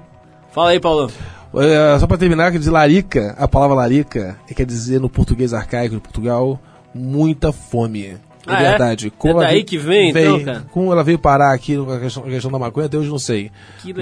[0.50, 1.10] Fala aí, Paulão.
[1.56, 5.94] É, só pra terminar, quer dizer larica, a palavra larica quer dizer no português arcaico
[5.94, 6.58] de Portugal,
[6.94, 8.16] muita fome.
[8.48, 8.68] É Ah, é?
[8.70, 9.12] verdade.
[9.24, 10.64] É ela daí veio- que vem, então, cara?
[10.70, 13.50] Como ela veio parar aqui na questão, na questão da maconha, até hoje não sei.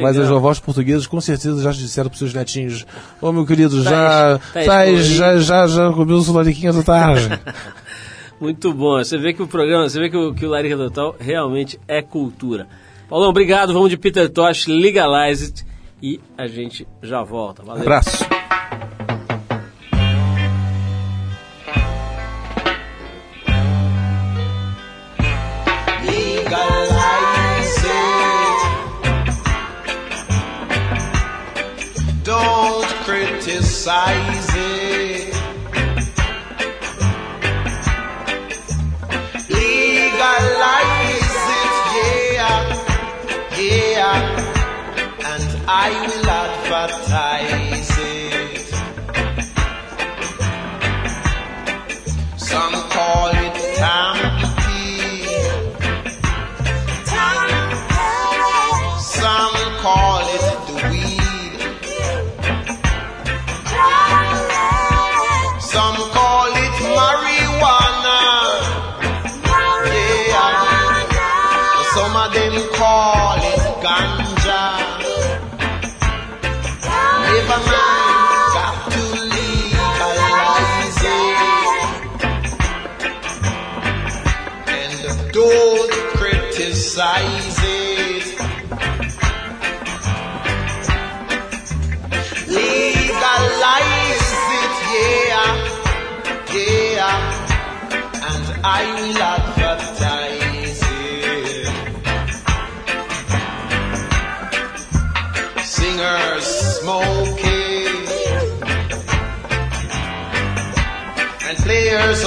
[0.01, 2.87] Mas os avós portugueses com certeza já disseram pros seus netinhos:
[3.21, 6.77] Ô meu querido, Tá já, es- tá tá, escolhido." já, já, já comeu os lariquinhos
[6.77, 7.29] da tarde.
[8.41, 8.99] Muito bom.
[8.99, 12.03] Você vê que o programa, você vê que o, que o Larica Total realmente é
[12.03, 12.67] cultura.
[13.09, 13.73] Paulão, obrigado.
[13.73, 15.67] Vamos de Peter Tosh, Legalize It.
[16.03, 17.63] E a gente já volta.
[17.63, 17.83] Valeu.
[17.83, 18.27] Abraço.
[33.87, 34.57] Criticize.
[39.49, 40.91] Legalize
[41.59, 42.63] it, yeah,
[43.61, 44.27] yeah,
[45.25, 47.66] and I will advertise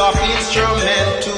[0.10, 1.36] of instrumental.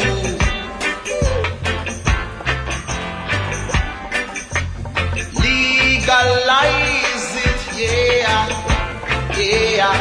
[5.41, 8.47] Legalize it, yeah,
[9.37, 9.97] yeah.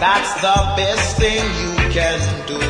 [0.00, 2.69] That's the best thing you can do.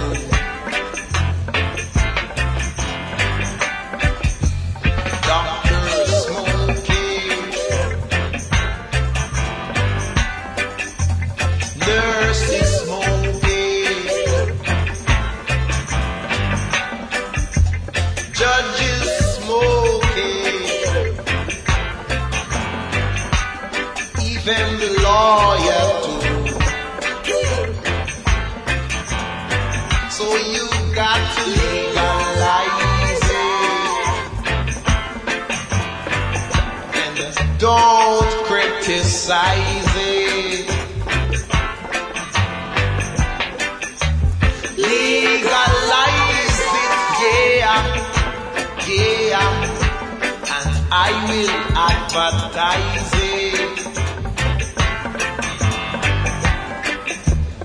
[52.14, 53.70] Advertise it.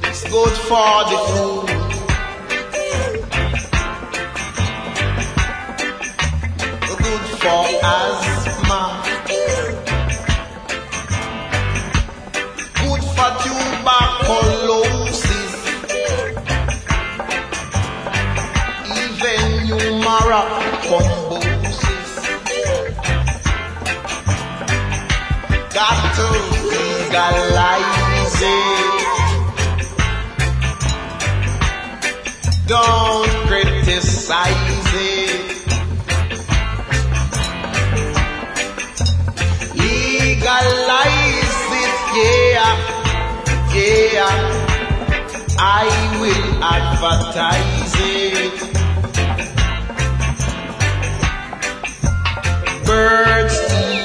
[0.03, 1.67] It's good for the food.
[6.97, 8.24] good for asthma.
[27.15, 29.05] Legalize it.
[32.67, 35.55] Don't criticize it.
[39.75, 42.75] legalize it, yeah,
[43.73, 44.35] yeah.
[45.57, 45.87] I
[46.19, 48.55] will advertise it.
[52.85, 54.04] Birds